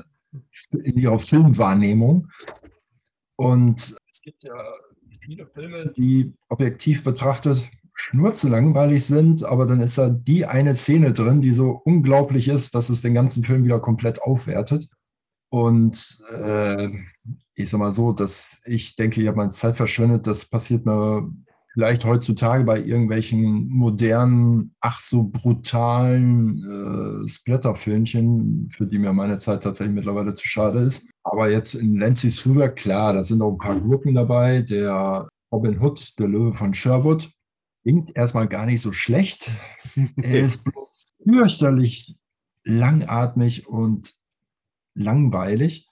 in, 0.83 0.97
ihrer 0.97 1.19
Filmwahrnehmung. 1.19 2.27
Und 3.35 3.95
es 4.11 4.21
gibt 4.21 4.43
ja 4.43 4.55
viele 5.21 5.47
Filme, 5.47 5.91
die 5.95 6.33
objektiv 6.49 7.03
betrachtet 7.03 7.69
schnurzelangweilig 7.93 9.05
sind, 9.05 9.43
aber 9.43 9.65
dann 9.65 9.81
ist 9.81 9.97
da 9.97 10.09
die 10.09 10.45
eine 10.45 10.73
Szene 10.73 11.11
drin, 11.11 11.41
die 11.41 11.51
so 11.51 11.81
unglaublich 11.83 12.47
ist, 12.47 12.73
dass 12.73 12.89
es 12.89 13.01
den 13.01 13.13
ganzen 13.13 13.43
Film 13.43 13.65
wieder 13.65 13.79
komplett 13.79 14.21
aufwertet. 14.21 14.87
Und 15.49 16.19
äh, 16.31 16.89
ich 17.55 17.69
sag 17.69 17.79
mal 17.79 17.91
so, 17.91 18.13
dass 18.13 18.47
ich 18.63 18.95
denke, 18.95 19.21
ich 19.21 19.27
habe 19.27 19.37
meine 19.37 19.51
Zeit 19.51 19.75
verschwendet. 19.75 20.27
Das 20.27 20.45
passiert 20.45 20.85
mir 20.85 21.29
vielleicht 21.73 22.05
heutzutage 22.05 22.63
bei 22.63 22.81
irgendwelchen 22.81 23.69
modernen, 23.69 24.75
ach 24.79 25.01
so 25.01 25.23
brutalen 25.23 27.23
äh, 27.23 27.27
Splatter-Filmchen, 27.27 28.69
für 28.75 28.87
die 28.87 28.97
mir 28.97 29.13
meine 29.13 29.39
Zeit 29.39 29.63
tatsächlich 29.63 29.95
mittlerweile 29.95 30.33
zu 30.33 30.47
schade 30.47 30.79
ist. 30.79 31.07
Aber 31.23 31.49
jetzt 31.49 31.75
in 31.75 31.97
Lenzis 31.97 32.39
Fuhrwerk, 32.39 32.75
klar, 32.75 33.13
da 33.13 33.23
sind 33.23 33.41
auch 33.41 33.51
ein 33.51 33.57
paar 33.57 33.79
Gurken 33.79 34.15
dabei. 34.15 34.61
Der 34.61 35.27
Robin 35.51 35.79
Hood, 35.79 36.17
der 36.19 36.27
Löwe 36.27 36.53
von 36.53 36.73
Sherwood, 36.73 37.29
klingt 37.83 38.15
erstmal 38.15 38.47
gar 38.47 38.65
nicht 38.65 38.81
so 38.81 38.91
schlecht. 38.91 39.51
er 40.17 40.41
ist 40.41 40.63
bloß 40.63 41.07
fürchterlich 41.23 42.15
langatmig 42.63 43.67
und 43.67 44.15
langweilig. 44.95 45.87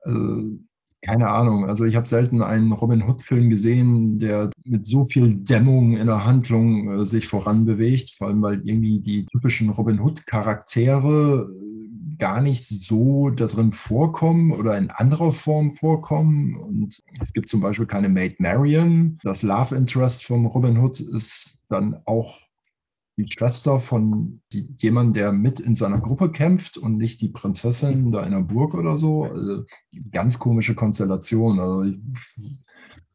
Also, 0.00 0.58
keine 1.02 1.28
Ahnung. 1.28 1.66
Also 1.66 1.84
ich 1.84 1.96
habe 1.96 2.08
selten 2.08 2.42
einen 2.42 2.72
Robin 2.72 3.02
Hood-Film 3.02 3.50
gesehen, 3.50 4.18
der 4.18 4.50
mit 4.64 4.86
so 4.86 5.04
viel 5.04 5.34
Dämmung 5.34 5.96
in 5.96 6.06
der 6.06 6.24
Handlung 6.24 7.00
äh, 7.00 7.06
sich 7.06 7.28
voranbewegt, 7.28 8.10
vor 8.10 8.28
allem 8.28 8.42
weil 8.42 8.66
irgendwie 8.66 9.00
die 9.00 9.26
typischen 9.26 9.70
Robin 9.70 10.00
Hood-Charaktere 10.00 11.50
äh, 11.54 12.16
gar 12.18 12.40
nicht 12.40 12.66
so 12.66 13.30
darin 13.30 13.72
vorkommen 13.72 14.52
oder 14.52 14.76
in 14.78 14.90
anderer 14.90 15.32
Form 15.32 15.70
vorkommen. 15.70 16.56
Und 16.56 17.02
es 17.20 17.32
gibt 17.32 17.48
zum 17.50 17.60
Beispiel 17.60 17.86
keine 17.86 18.08
Maid 18.08 18.40
Marian. 18.40 19.18
Das 19.22 19.42
Love 19.42 19.76
Interest 19.76 20.24
vom 20.24 20.46
Robin 20.46 20.78
Hood 20.78 21.00
ist 21.00 21.58
dann 21.68 22.00
auch 22.04 22.45
die 23.16 23.30
Schwester 23.30 23.80
von 23.80 24.42
die, 24.52 24.74
jemandem, 24.76 25.14
der 25.14 25.32
mit 25.32 25.58
in 25.58 25.74
seiner 25.74 26.00
Gruppe 26.00 26.30
kämpft 26.30 26.76
und 26.76 26.98
nicht 26.98 27.20
die 27.22 27.30
Prinzessin 27.30 28.12
da 28.12 28.22
in 28.24 28.32
der 28.32 28.40
Burg 28.40 28.74
oder 28.74 28.98
so. 28.98 29.24
Also, 29.24 29.64
ganz 30.10 30.38
komische 30.38 30.74
Konstellation. 30.74 31.58
Also 31.58 31.84
ich 31.84 31.98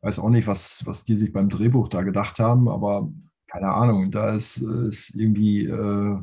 weiß 0.01 0.19
auch 0.19 0.29
nicht, 0.29 0.47
was, 0.47 0.83
was 0.85 1.03
die 1.03 1.15
sich 1.15 1.31
beim 1.31 1.49
Drehbuch 1.49 1.87
da 1.87 2.01
gedacht 2.01 2.39
haben, 2.39 2.67
aber 2.67 3.11
keine 3.47 3.73
Ahnung. 3.73 4.09
Da 4.09 4.31
ist, 4.31 4.57
ist 4.57 5.13
irgendwie 5.13 5.65
äh, 5.65 6.17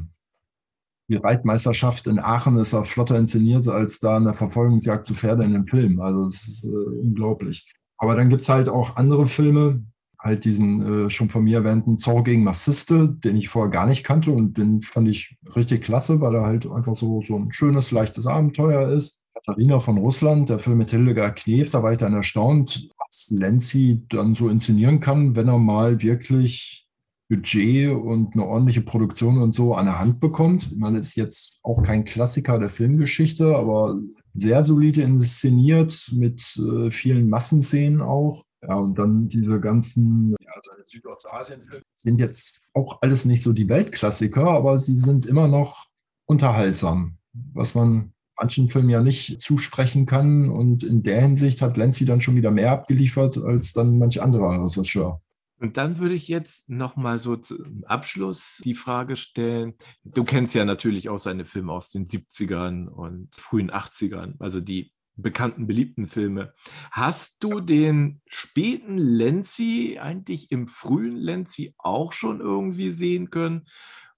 die 1.08 1.16
Reitmeisterschaft 1.16 2.06
in 2.06 2.18
Aachen 2.18 2.58
ist 2.58 2.74
auch 2.74 2.84
flotter 2.84 3.16
inszeniert 3.16 3.68
als 3.68 4.00
da 4.00 4.16
eine 4.16 4.34
Verfolgungsjagd 4.34 5.06
zu 5.06 5.14
Pferde 5.14 5.44
in 5.44 5.52
dem 5.52 5.66
Film. 5.66 6.00
Also 6.00 6.26
es 6.26 6.48
ist 6.48 6.64
äh, 6.64 6.68
unglaublich. 6.68 7.72
Aber 7.96 8.16
dann 8.16 8.28
gibt 8.28 8.42
es 8.42 8.48
halt 8.48 8.68
auch 8.68 8.96
andere 8.96 9.26
Filme, 9.26 9.84
halt 10.18 10.44
diesen 10.44 11.06
äh, 11.06 11.10
schon 11.10 11.28
von 11.28 11.44
mir 11.44 11.58
erwähnten 11.58 11.98
Zorro 11.98 12.22
gegen 12.22 12.44
Massiste, 12.44 13.08
den 13.08 13.36
ich 13.36 13.48
vorher 13.48 13.70
gar 13.70 13.86
nicht 13.86 14.04
kannte 14.04 14.32
und 14.32 14.58
den 14.58 14.80
fand 14.80 15.08
ich 15.08 15.36
richtig 15.54 15.82
klasse, 15.84 16.20
weil 16.20 16.34
er 16.34 16.42
halt 16.42 16.66
einfach 16.70 16.96
so, 16.96 17.22
so 17.22 17.36
ein 17.36 17.52
schönes, 17.52 17.90
leichtes 17.90 18.26
Abenteuer 18.26 18.90
ist. 18.90 19.22
Katharina 19.34 19.78
von 19.78 19.98
Russland, 19.98 20.48
der 20.48 20.58
Film 20.58 20.78
mit 20.78 20.90
Hildegard 20.90 21.36
Knef, 21.36 21.70
da 21.70 21.82
war 21.82 21.92
ich 21.92 21.98
dann 21.98 22.14
erstaunt, 22.14 22.88
was 22.98 23.30
Lenzi 23.30 24.02
dann 24.08 24.34
so 24.34 24.48
inszenieren 24.48 24.98
kann, 24.98 25.36
wenn 25.36 25.48
er 25.48 25.58
mal 25.58 26.02
wirklich 26.02 26.88
Budget 27.28 27.90
und 27.90 28.34
eine 28.34 28.46
ordentliche 28.46 28.80
Produktion 28.80 29.40
und 29.40 29.52
so 29.52 29.74
an 29.74 29.86
der 29.86 29.98
Hand 29.98 30.18
bekommt. 30.18 30.76
Man 30.76 30.96
ist 30.96 31.14
jetzt 31.14 31.60
auch 31.62 31.82
kein 31.82 32.04
Klassiker 32.04 32.58
der 32.58 32.70
Filmgeschichte, 32.70 33.54
aber 33.56 33.98
sehr 34.32 34.64
solide 34.64 35.02
inszeniert 35.02 36.10
mit 36.14 36.42
äh, 36.56 36.90
vielen 36.90 37.28
Massenszenen 37.28 38.00
auch. 38.00 38.44
Ja, 38.62 38.74
und 38.74 38.98
dann 38.98 39.28
diese 39.28 39.60
ganzen, 39.60 40.34
ja, 40.40 40.52
seine 40.62 40.84
Südostasien-Filme 40.84 41.84
sind 41.94 42.18
jetzt 42.18 42.60
auch 42.74 43.02
alles 43.02 43.24
nicht 43.24 43.42
so 43.42 43.52
die 43.52 43.68
Weltklassiker, 43.68 44.50
aber 44.50 44.78
sie 44.78 44.96
sind 44.96 45.26
immer 45.26 45.46
noch 45.46 45.86
unterhaltsam, 46.26 47.18
was 47.32 47.74
man 47.74 48.12
manchen 48.36 48.68
Filmen 48.68 48.90
ja 48.90 49.02
nicht 49.02 49.40
zusprechen 49.40 50.06
kann. 50.06 50.48
Und 50.48 50.82
in 50.82 51.02
der 51.02 51.20
Hinsicht 51.20 51.62
hat 51.62 51.76
Lenzi 51.76 52.04
dann 52.04 52.20
schon 52.20 52.36
wieder 52.36 52.50
mehr 52.50 52.72
abgeliefert 52.72 53.38
als 53.38 53.72
dann 53.72 53.98
manch 53.98 54.22
anderer 54.22 54.64
Regisseur. 54.64 55.20
Und 55.60 55.76
dann 55.76 55.98
würde 55.98 56.14
ich 56.14 56.28
jetzt 56.28 56.68
nochmal 56.68 57.18
so 57.18 57.36
zum 57.36 57.84
Abschluss 57.84 58.60
die 58.64 58.76
Frage 58.76 59.16
stellen. 59.16 59.74
Du 60.04 60.22
kennst 60.22 60.54
ja 60.54 60.64
natürlich 60.64 61.08
auch 61.08 61.18
seine 61.18 61.44
Filme 61.44 61.72
aus 61.72 61.90
den 61.90 62.06
70ern 62.06 62.86
und 62.86 63.34
frühen 63.34 63.70
80ern, 63.70 64.34
also 64.38 64.60
die 64.60 64.92
bekannten, 65.18 65.66
beliebten 65.66 66.08
Filme. 66.08 66.54
Hast 66.90 67.42
du 67.44 67.60
den 67.60 68.20
späten 68.26 68.96
Lenzi 68.96 69.98
eigentlich 70.00 70.50
im 70.50 70.68
frühen 70.68 71.16
Lenzi 71.16 71.74
auch 71.78 72.12
schon 72.12 72.40
irgendwie 72.40 72.90
sehen 72.90 73.30
können? 73.30 73.66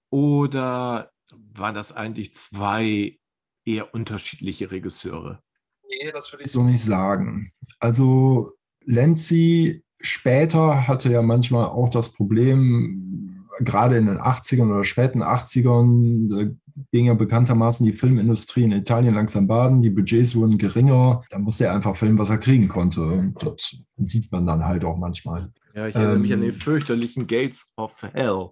Oder 0.09 1.11
waren 1.31 1.75
das 1.75 1.91
eigentlich 1.91 2.35
zwei 2.35 3.19
eher 3.65 3.93
unterschiedliche 3.93 4.71
Regisseure? 4.71 5.41
Nee, 5.87 6.11
das 6.11 6.31
würde 6.31 6.45
ich 6.45 6.51
so 6.51 6.63
nicht 6.63 6.83
sagen. 6.83 7.51
Also 7.79 8.51
Lenzi 8.83 9.83
später 9.99 10.87
hatte 10.87 11.11
ja 11.11 11.21
manchmal 11.21 11.65
auch 11.65 11.89
das 11.89 12.13
Problem, 12.13 13.40
gerade 13.59 13.97
in 13.97 14.05
den 14.05 14.17
80ern 14.17 14.71
oder 14.71 14.83
späten 14.83 15.23
80ern, 15.23 16.55
ging 16.91 17.05
ja 17.05 17.13
bekanntermaßen 17.13 17.85
die 17.85 17.93
Filmindustrie 17.93 18.63
in 18.63 18.71
Italien 18.71 19.15
langsam 19.15 19.47
baden, 19.47 19.81
die 19.81 19.89
Budgets 19.89 20.35
wurden 20.35 20.57
geringer, 20.57 21.23
da 21.29 21.39
musste 21.39 21.65
er 21.65 21.73
einfach 21.73 21.95
filmen, 21.95 22.17
was 22.17 22.29
er 22.29 22.37
kriegen 22.37 22.67
konnte. 22.67 23.01
Und 23.01 23.35
das 23.43 23.77
sieht 23.97 24.31
man 24.31 24.45
dann 24.45 24.65
halt 24.65 24.85
auch 24.85 24.97
manchmal. 24.97 25.51
Ja, 25.73 25.87
ich 25.87 25.95
erinnere 25.95 26.15
ähm, 26.15 26.21
mich 26.21 26.33
an 26.33 26.41
den 26.41 26.53
fürchterlichen 26.53 27.27
Gates 27.27 27.73
of 27.77 28.01
Hell, 28.13 28.49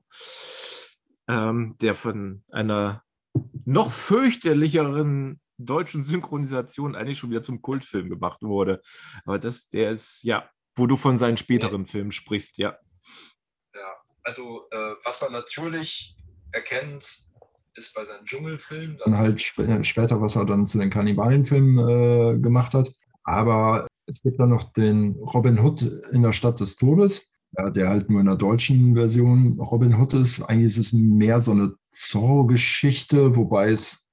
ähm, 1.28 1.76
der 1.82 1.96
von 1.96 2.44
einer 2.52 3.04
noch 3.66 3.92
fürchterlicheren 3.92 5.40
deutschen 5.58 6.04
Synchronisation 6.04 6.96
eigentlich 6.96 7.20
schon 7.20 7.30
wieder 7.30 7.44
zum 7.44 7.62
Kultfilm 7.62 8.10
gemacht 8.10 8.42
wurde. 8.42 8.82
Aber 9.26 9.40
das, 9.40 9.70
der 9.70 9.92
ist, 9.92 10.24
ja, 10.24 10.50
wo 10.76 10.88
du 10.88 10.96
von 10.96 11.18
seinen 11.18 11.38
späteren 11.38 11.82
ja. 11.84 11.88
Filmen 11.88 12.12
sprichst, 12.12 12.58
ja. 12.58 12.78
Also 14.24 14.68
äh, 14.72 14.96
was 15.04 15.22
man 15.22 15.32
natürlich 15.32 16.16
erkennt, 16.52 17.24
ist 17.76 17.94
bei 17.94 18.04
seinen 18.04 18.26
Dschungelfilmen, 18.26 18.98
dann 19.04 19.18
halt 19.18 19.40
sp 19.42 19.64
äh, 19.64 19.84
später, 19.84 20.22
was 20.22 20.36
er 20.36 20.46
dann 20.46 20.66
zu 20.66 20.78
den 20.78 20.90
Kannibalenfilmen 20.90 21.78
äh, 21.78 22.40
gemacht 22.40 22.74
hat. 22.74 22.92
Aber 23.24 23.88
es 24.06 24.22
gibt 24.22 24.40
dann 24.40 24.50
noch 24.50 24.72
den 24.74 25.16
Robin 25.16 25.60
Hood 25.60 25.84
in 26.12 26.24
der 26.24 26.34
Stadt 26.34 26.60
des 26.60 26.76
Todes, 26.76 27.32
ja, 27.58 27.70
der 27.70 27.90
halt 27.90 28.10
nur 28.10 28.20
in 28.20 28.26
der 28.26 28.36
deutschen 28.36 28.96
Version 28.96 29.60
Robin 29.60 29.96
Hood 29.96 30.14
ist. 30.16 30.42
Eigentlich 30.42 30.78
ist 30.78 30.78
es 30.78 30.94
mehr 30.94 31.40
so 31.40 31.52
eine 31.52 31.76
Zorro-Geschichte, 31.92 33.36
wobei 33.36 33.70
es 33.70 34.10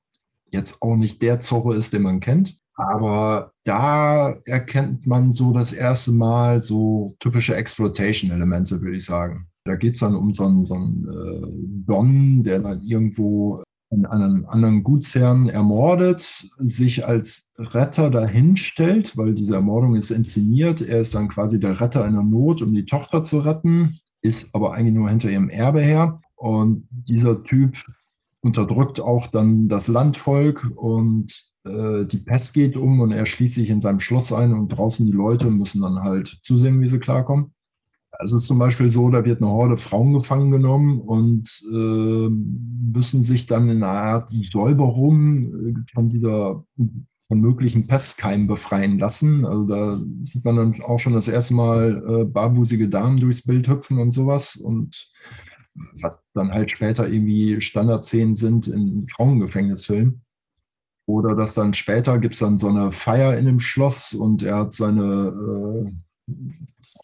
jetzt 0.52 0.82
auch 0.82 0.96
nicht 0.96 1.22
der 1.22 1.40
Zorro 1.40 1.72
ist, 1.72 1.92
den 1.92 2.02
man 2.02 2.20
kennt. 2.20 2.58
Aber 2.74 3.52
da 3.64 4.36
erkennt 4.44 5.06
man 5.06 5.32
so 5.32 5.52
das 5.52 5.72
erste 5.72 6.12
Mal 6.12 6.62
so 6.62 7.16
typische 7.20 7.56
Exploitation-Elemente, 7.56 8.82
würde 8.82 8.98
ich 8.98 9.04
sagen. 9.06 9.48
Da 9.66 9.76
geht 9.76 9.94
es 9.94 10.00
dann 10.00 10.14
um 10.14 10.32
so 10.32 10.44
einen, 10.44 10.64
so 10.64 10.74
einen 10.74 11.08
äh, 11.08 11.84
Don, 11.86 12.42
der 12.42 12.60
dann 12.60 12.82
irgendwo 12.82 13.62
in 13.90 14.04
einem 14.04 14.46
anderen 14.48 14.82
Gutsherrn 14.82 15.48
ermordet, 15.48 16.48
sich 16.58 17.06
als 17.06 17.52
Retter 17.56 18.10
dahinstellt, 18.10 19.16
weil 19.16 19.34
diese 19.34 19.54
Ermordung 19.54 19.94
ist 19.94 20.10
inszeniert. 20.10 20.80
Er 20.80 21.00
ist 21.00 21.14
dann 21.14 21.28
quasi 21.28 21.60
der 21.60 21.80
Retter 21.80 22.06
in 22.06 22.14
der 22.14 22.22
Not, 22.22 22.62
um 22.62 22.74
die 22.74 22.84
Tochter 22.84 23.22
zu 23.22 23.38
retten, 23.38 24.00
ist 24.22 24.54
aber 24.54 24.74
eigentlich 24.74 24.94
nur 24.94 25.08
hinter 25.08 25.30
ihrem 25.30 25.48
Erbe 25.48 25.80
her. 25.80 26.20
Und 26.34 26.88
dieser 26.90 27.44
Typ 27.44 27.76
unterdrückt 28.40 29.00
auch 29.00 29.28
dann 29.28 29.68
das 29.68 29.88
Landvolk 29.88 30.70
und 30.76 31.32
äh, 31.64 32.06
die 32.06 32.18
Pest 32.18 32.54
geht 32.54 32.76
um 32.76 33.00
und 33.00 33.12
er 33.12 33.26
schließt 33.26 33.54
sich 33.54 33.70
in 33.70 33.80
seinem 33.80 34.00
Schloss 34.00 34.32
ein 34.32 34.52
und 34.52 34.68
draußen 34.68 35.06
die 35.06 35.12
Leute 35.12 35.50
müssen 35.50 35.82
dann 35.82 36.02
halt 36.02 36.38
zusehen, 36.42 36.80
wie 36.80 36.88
sie 36.88 36.98
klarkommen. 36.98 37.52
Es 38.22 38.32
ist 38.32 38.46
zum 38.46 38.58
Beispiel 38.58 38.88
so, 38.88 39.10
da 39.10 39.24
wird 39.24 39.42
eine 39.42 39.50
Horde 39.50 39.76
Frauen 39.76 40.14
gefangen 40.14 40.50
genommen 40.50 41.00
und 41.00 41.62
äh, 41.70 42.28
müssen 42.28 43.22
sich 43.22 43.46
dann 43.46 43.68
in 43.68 43.82
einer 43.82 43.98
Art 43.98 44.32
Säuberung 44.52 45.74
äh, 45.74 45.74
von 45.92 46.08
dieser 46.08 46.64
von 47.26 47.40
möglichen 47.40 47.86
Pestkeimen 47.86 48.46
befreien 48.46 48.98
lassen. 48.98 49.44
Also 49.44 49.64
da 49.64 50.00
sieht 50.24 50.44
man 50.44 50.56
dann 50.56 50.80
auch 50.82 50.98
schon 50.98 51.14
das 51.14 51.28
erste 51.28 51.54
Mal 51.54 52.04
äh, 52.08 52.24
barbusige 52.24 52.88
Damen 52.88 53.18
durchs 53.18 53.42
Bild 53.42 53.68
hüpfen 53.68 53.98
und 53.98 54.12
sowas 54.12 54.56
und 54.56 55.10
was 56.00 56.12
dann 56.34 56.52
halt 56.52 56.70
später 56.70 57.08
irgendwie 57.08 57.60
Standardszenen 57.60 58.34
sind 58.34 58.68
in 58.68 59.06
Frauengefängnisfilmen. 59.08 60.22
Oder 61.08 61.34
dass 61.34 61.54
dann 61.54 61.74
später 61.74 62.18
gibt 62.18 62.34
es 62.34 62.40
dann 62.40 62.58
so 62.58 62.68
eine 62.68 62.90
Feier 62.90 63.36
in 63.36 63.46
dem 63.46 63.60
Schloss 63.60 64.12
und 64.12 64.42
er 64.42 64.56
hat 64.56 64.72
seine 64.72 65.84
äh, 65.86 65.92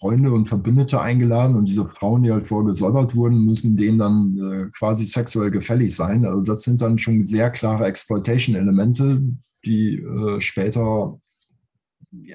Freunde 0.00 0.32
und 0.32 0.46
Verbündete 0.46 1.00
eingeladen 1.00 1.54
und 1.54 1.68
diese 1.68 1.88
Frauen, 1.88 2.24
die 2.24 2.32
halt 2.32 2.46
vorher 2.46 2.70
gesäubert 2.70 3.14
wurden, 3.14 3.44
müssen 3.44 3.76
denen 3.76 3.98
dann 3.98 4.38
äh, 4.38 4.70
quasi 4.76 5.04
sexuell 5.04 5.50
gefällig 5.50 5.94
sein. 5.94 6.26
Also 6.26 6.42
das 6.42 6.62
sind 6.62 6.82
dann 6.82 6.98
schon 6.98 7.26
sehr 7.26 7.50
klare 7.50 7.86
Exploitation-Elemente, 7.86 9.22
die 9.64 9.98
äh, 9.98 10.40
später, 10.40 11.20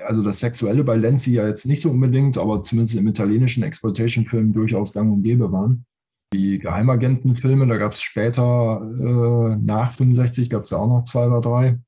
also 0.05 0.23
das 0.23 0.39
Sexuelle 0.39 0.85
bei 0.85 0.95
Lenzi 0.95 1.33
ja 1.33 1.45
jetzt 1.47 1.65
nicht 1.65 1.81
so 1.81 1.91
unbedingt, 1.91 2.37
aber 2.37 2.61
zumindest 2.63 2.95
im 2.95 3.07
italienischen 3.07 3.63
Exploitation-Film 3.63 4.53
durchaus 4.53 4.93
gang 4.93 5.11
und 5.11 5.23
gäbe 5.23 5.51
waren. 5.51 5.85
Die 6.33 6.59
Geheimagentenfilme, 6.59 7.67
da 7.67 7.77
gab 7.77 7.93
es 7.93 8.01
später, 8.01 8.81
äh, 8.81 9.57
nach 9.61 9.91
65 9.91 10.49
gab 10.49 10.63
es 10.63 10.69
ja 10.69 10.77
auch 10.77 10.87
noch 10.87 11.03
zwei 11.03 11.27
oder 11.27 11.41
drei. 11.41 11.79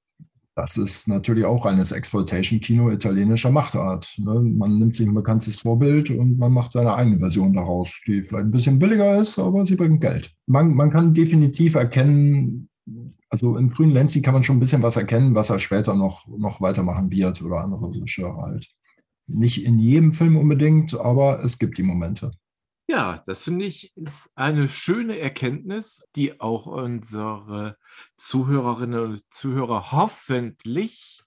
Das 0.55 0.75
ist 0.75 1.07
natürlich 1.07 1.45
auch 1.45 1.65
reines 1.65 1.91
Exploitation-Kino 1.91 2.91
italienischer 2.91 3.49
Machtart. 3.49 4.13
Ne? 4.17 4.41
Man 4.41 4.77
nimmt 4.77 4.95
sich 4.95 5.07
ein 5.07 5.13
bekanntes 5.13 5.61
Vorbild 5.61 6.09
und 6.09 6.37
man 6.37 6.51
macht 6.51 6.73
seine 6.73 6.95
eigene 6.95 7.19
Version 7.19 7.53
daraus, 7.53 7.91
die 8.05 8.21
vielleicht 8.21 8.45
ein 8.45 8.51
bisschen 8.51 8.77
billiger 8.77 9.17
ist, 9.21 9.39
aber 9.39 9.65
sie 9.65 9.75
bringt 9.75 10.01
Geld. 10.01 10.33
Man, 10.47 10.73
man 10.73 10.89
kann 10.89 11.13
definitiv 11.13 11.75
erkennen, 11.75 12.69
also 13.29 13.57
im 13.57 13.69
frühen 13.69 13.91
Lenzi 13.91 14.21
kann 14.21 14.33
man 14.33 14.43
schon 14.43 14.57
ein 14.57 14.59
bisschen 14.59 14.83
was 14.83 14.97
erkennen, 14.97 15.35
was 15.35 15.49
er 15.49 15.59
später 15.59 15.95
noch, 15.95 16.27
noch 16.27 16.59
weitermachen 16.61 17.11
wird 17.11 17.41
oder 17.41 17.61
andere 17.61 17.93
Regisseure 17.93 18.41
halt. 18.41 18.69
Nicht 19.27 19.63
in 19.63 19.77
jedem 19.77 20.11
Film 20.11 20.35
unbedingt, 20.35 20.99
aber 20.99 21.43
es 21.43 21.59
gibt 21.59 21.77
die 21.77 21.83
Momente. 21.83 22.31
Ja, 22.89 23.21
das 23.27 23.43
finde 23.43 23.65
ich 23.65 23.95
ist 23.95 24.35
eine 24.35 24.67
schöne 24.67 25.19
Erkenntnis, 25.19 26.09
die 26.15 26.41
auch 26.41 26.65
unsere 26.65 27.77
Zuhörerinnen 28.15 28.99
und 28.99 29.23
Zuhörer 29.29 29.91
hoffentlich 29.91 31.21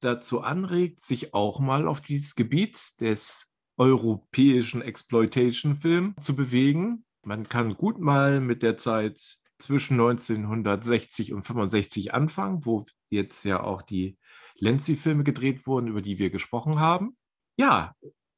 dazu 0.00 0.40
anregt, 0.40 0.98
sich 0.98 1.32
auch 1.32 1.60
mal 1.60 1.86
auf 1.86 2.00
dieses 2.00 2.34
Gebiet 2.34 3.00
des 3.00 3.54
europäischen 3.76 4.82
Exploitation-Films 4.82 6.16
zu 6.20 6.34
bewegen. 6.34 7.04
Man 7.22 7.48
kann 7.48 7.76
gut 7.76 8.00
mal 8.00 8.40
mit 8.40 8.64
der 8.64 8.76
Zeit 8.76 9.20
zwischen 9.58 10.00
1960 10.00 11.32
und 11.32 11.44
65 11.44 12.12
anfangen, 12.12 12.66
wo 12.66 12.86
jetzt 13.08 13.44
ja 13.44 13.62
auch 13.62 13.82
die 13.82 14.18
Lenzi-Filme 14.56 15.22
gedreht 15.22 15.64
wurden, 15.68 15.86
über 15.86 16.02
die 16.02 16.18
wir 16.18 16.30
gesprochen 16.30 16.80
haben. 16.80 17.16
Ja, 17.56 17.94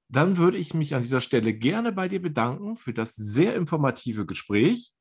dann 0.08 0.36
würde 0.36 0.58
ich 0.58 0.74
mich 0.74 0.94
an 0.94 1.02
dieser 1.02 1.20
Stelle 1.20 1.52
gerne 1.52 1.92
bei 1.92 2.08
dir 2.08 2.22
bedanken 2.22 2.76
für 2.76 2.92
das 2.92 3.14
sehr 3.14 3.54
informative 3.54 4.26
Gespräch. 4.26 4.92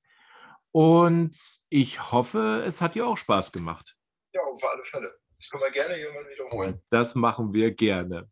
Und 0.71 1.37
ich 1.69 2.11
hoffe, 2.11 2.63
es 2.65 2.81
hat 2.81 2.95
dir 2.95 3.07
auch 3.07 3.17
Spaß 3.17 3.51
gemacht. 3.51 3.95
Ja, 4.33 4.41
auf 4.41 4.61
alle 4.71 4.83
Fälle. 4.83 5.13
Das 5.37 5.49
können 5.49 5.63
wir 5.63 5.71
gerne 5.71 5.97
irgendwann 5.97 6.29
wiederholen. 6.29 6.81
Das 6.89 7.15
machen 7.15 7.53
wir 7.53 7.73
gerne. 7.73 8.29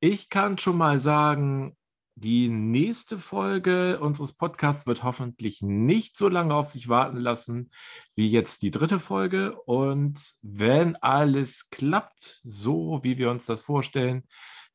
Ich 0.00 0.28
kann 0.28 0.58
schon 0.58 0.76
mal 0.76 1.00
sagen, 1.00 1.76
die 2.18 2.48
nächste 2.48 3.18
Folge 3.18 4.00
unseres 4.00 4.34
Podcasts 4.34 4.86
wird 4.86 5.02
hoffentlich 5.02 5.60
nicht 5.60 6.16
so 6.16 6.28
lange 6.28 6.54
auf 6.54 6.66
sich 6.66 6.88
warten 6.88 7.18
lassen 7.18 7.70
wie 8.14 8.30
jetzt 8.30 8.62
die 8.62 8.70
dritte 8.70 9.00
Folge. 9.00 9.54
Und 9.62 10.34
wenn 10.42 10.96
alles 10.96 11.68
klappt, 11.68 12.40
so 12.42 13.00
wie 13.02 13.18
wir 13.18 13.30
uns 13.30 13.44
das 13.44 13.60
vorstellen, 13.60 14.26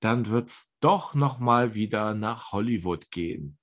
dann 0.02 0.28
wird 0.28 0.50
es 0.50 0.78
doch 0.82 1.14
nochmal 1.14 1.74
wieder 1.74 2.14
nach 2.14 2.52
Hollywood 2.52 3.10
gehen. 3.12 3.58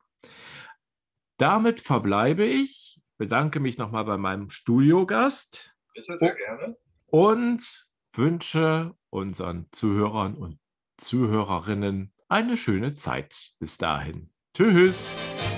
Damit 1.36 1.80
verbleibe 1.80 2.46
ich, 2.46 3.00
bedanke 3.18 3.60
mich 3.60 3.76
nochmal 3.76 4.04
bei 4.04 4.16
meinem 4.16 4.48
Studiogast. 4.48 5.76
Bitte, 5.94 6.16
sehr 6.16 6.34
gerne. 6.34 6.76
Und 7.06 7.88
wünsche 8.12 8.94
unseren 9.10 9.66
Zuhörern 9.72 10.34
und 10.36 10.58
Zuhörerinnen 10.96 12.12
eine 12.28 12.56
schöne 12.56 12.94
Zeit. 12.94 13.52
Bis 13.58 13.78
dahin. 13.78 14.30
Tschüss. 14.54 15.57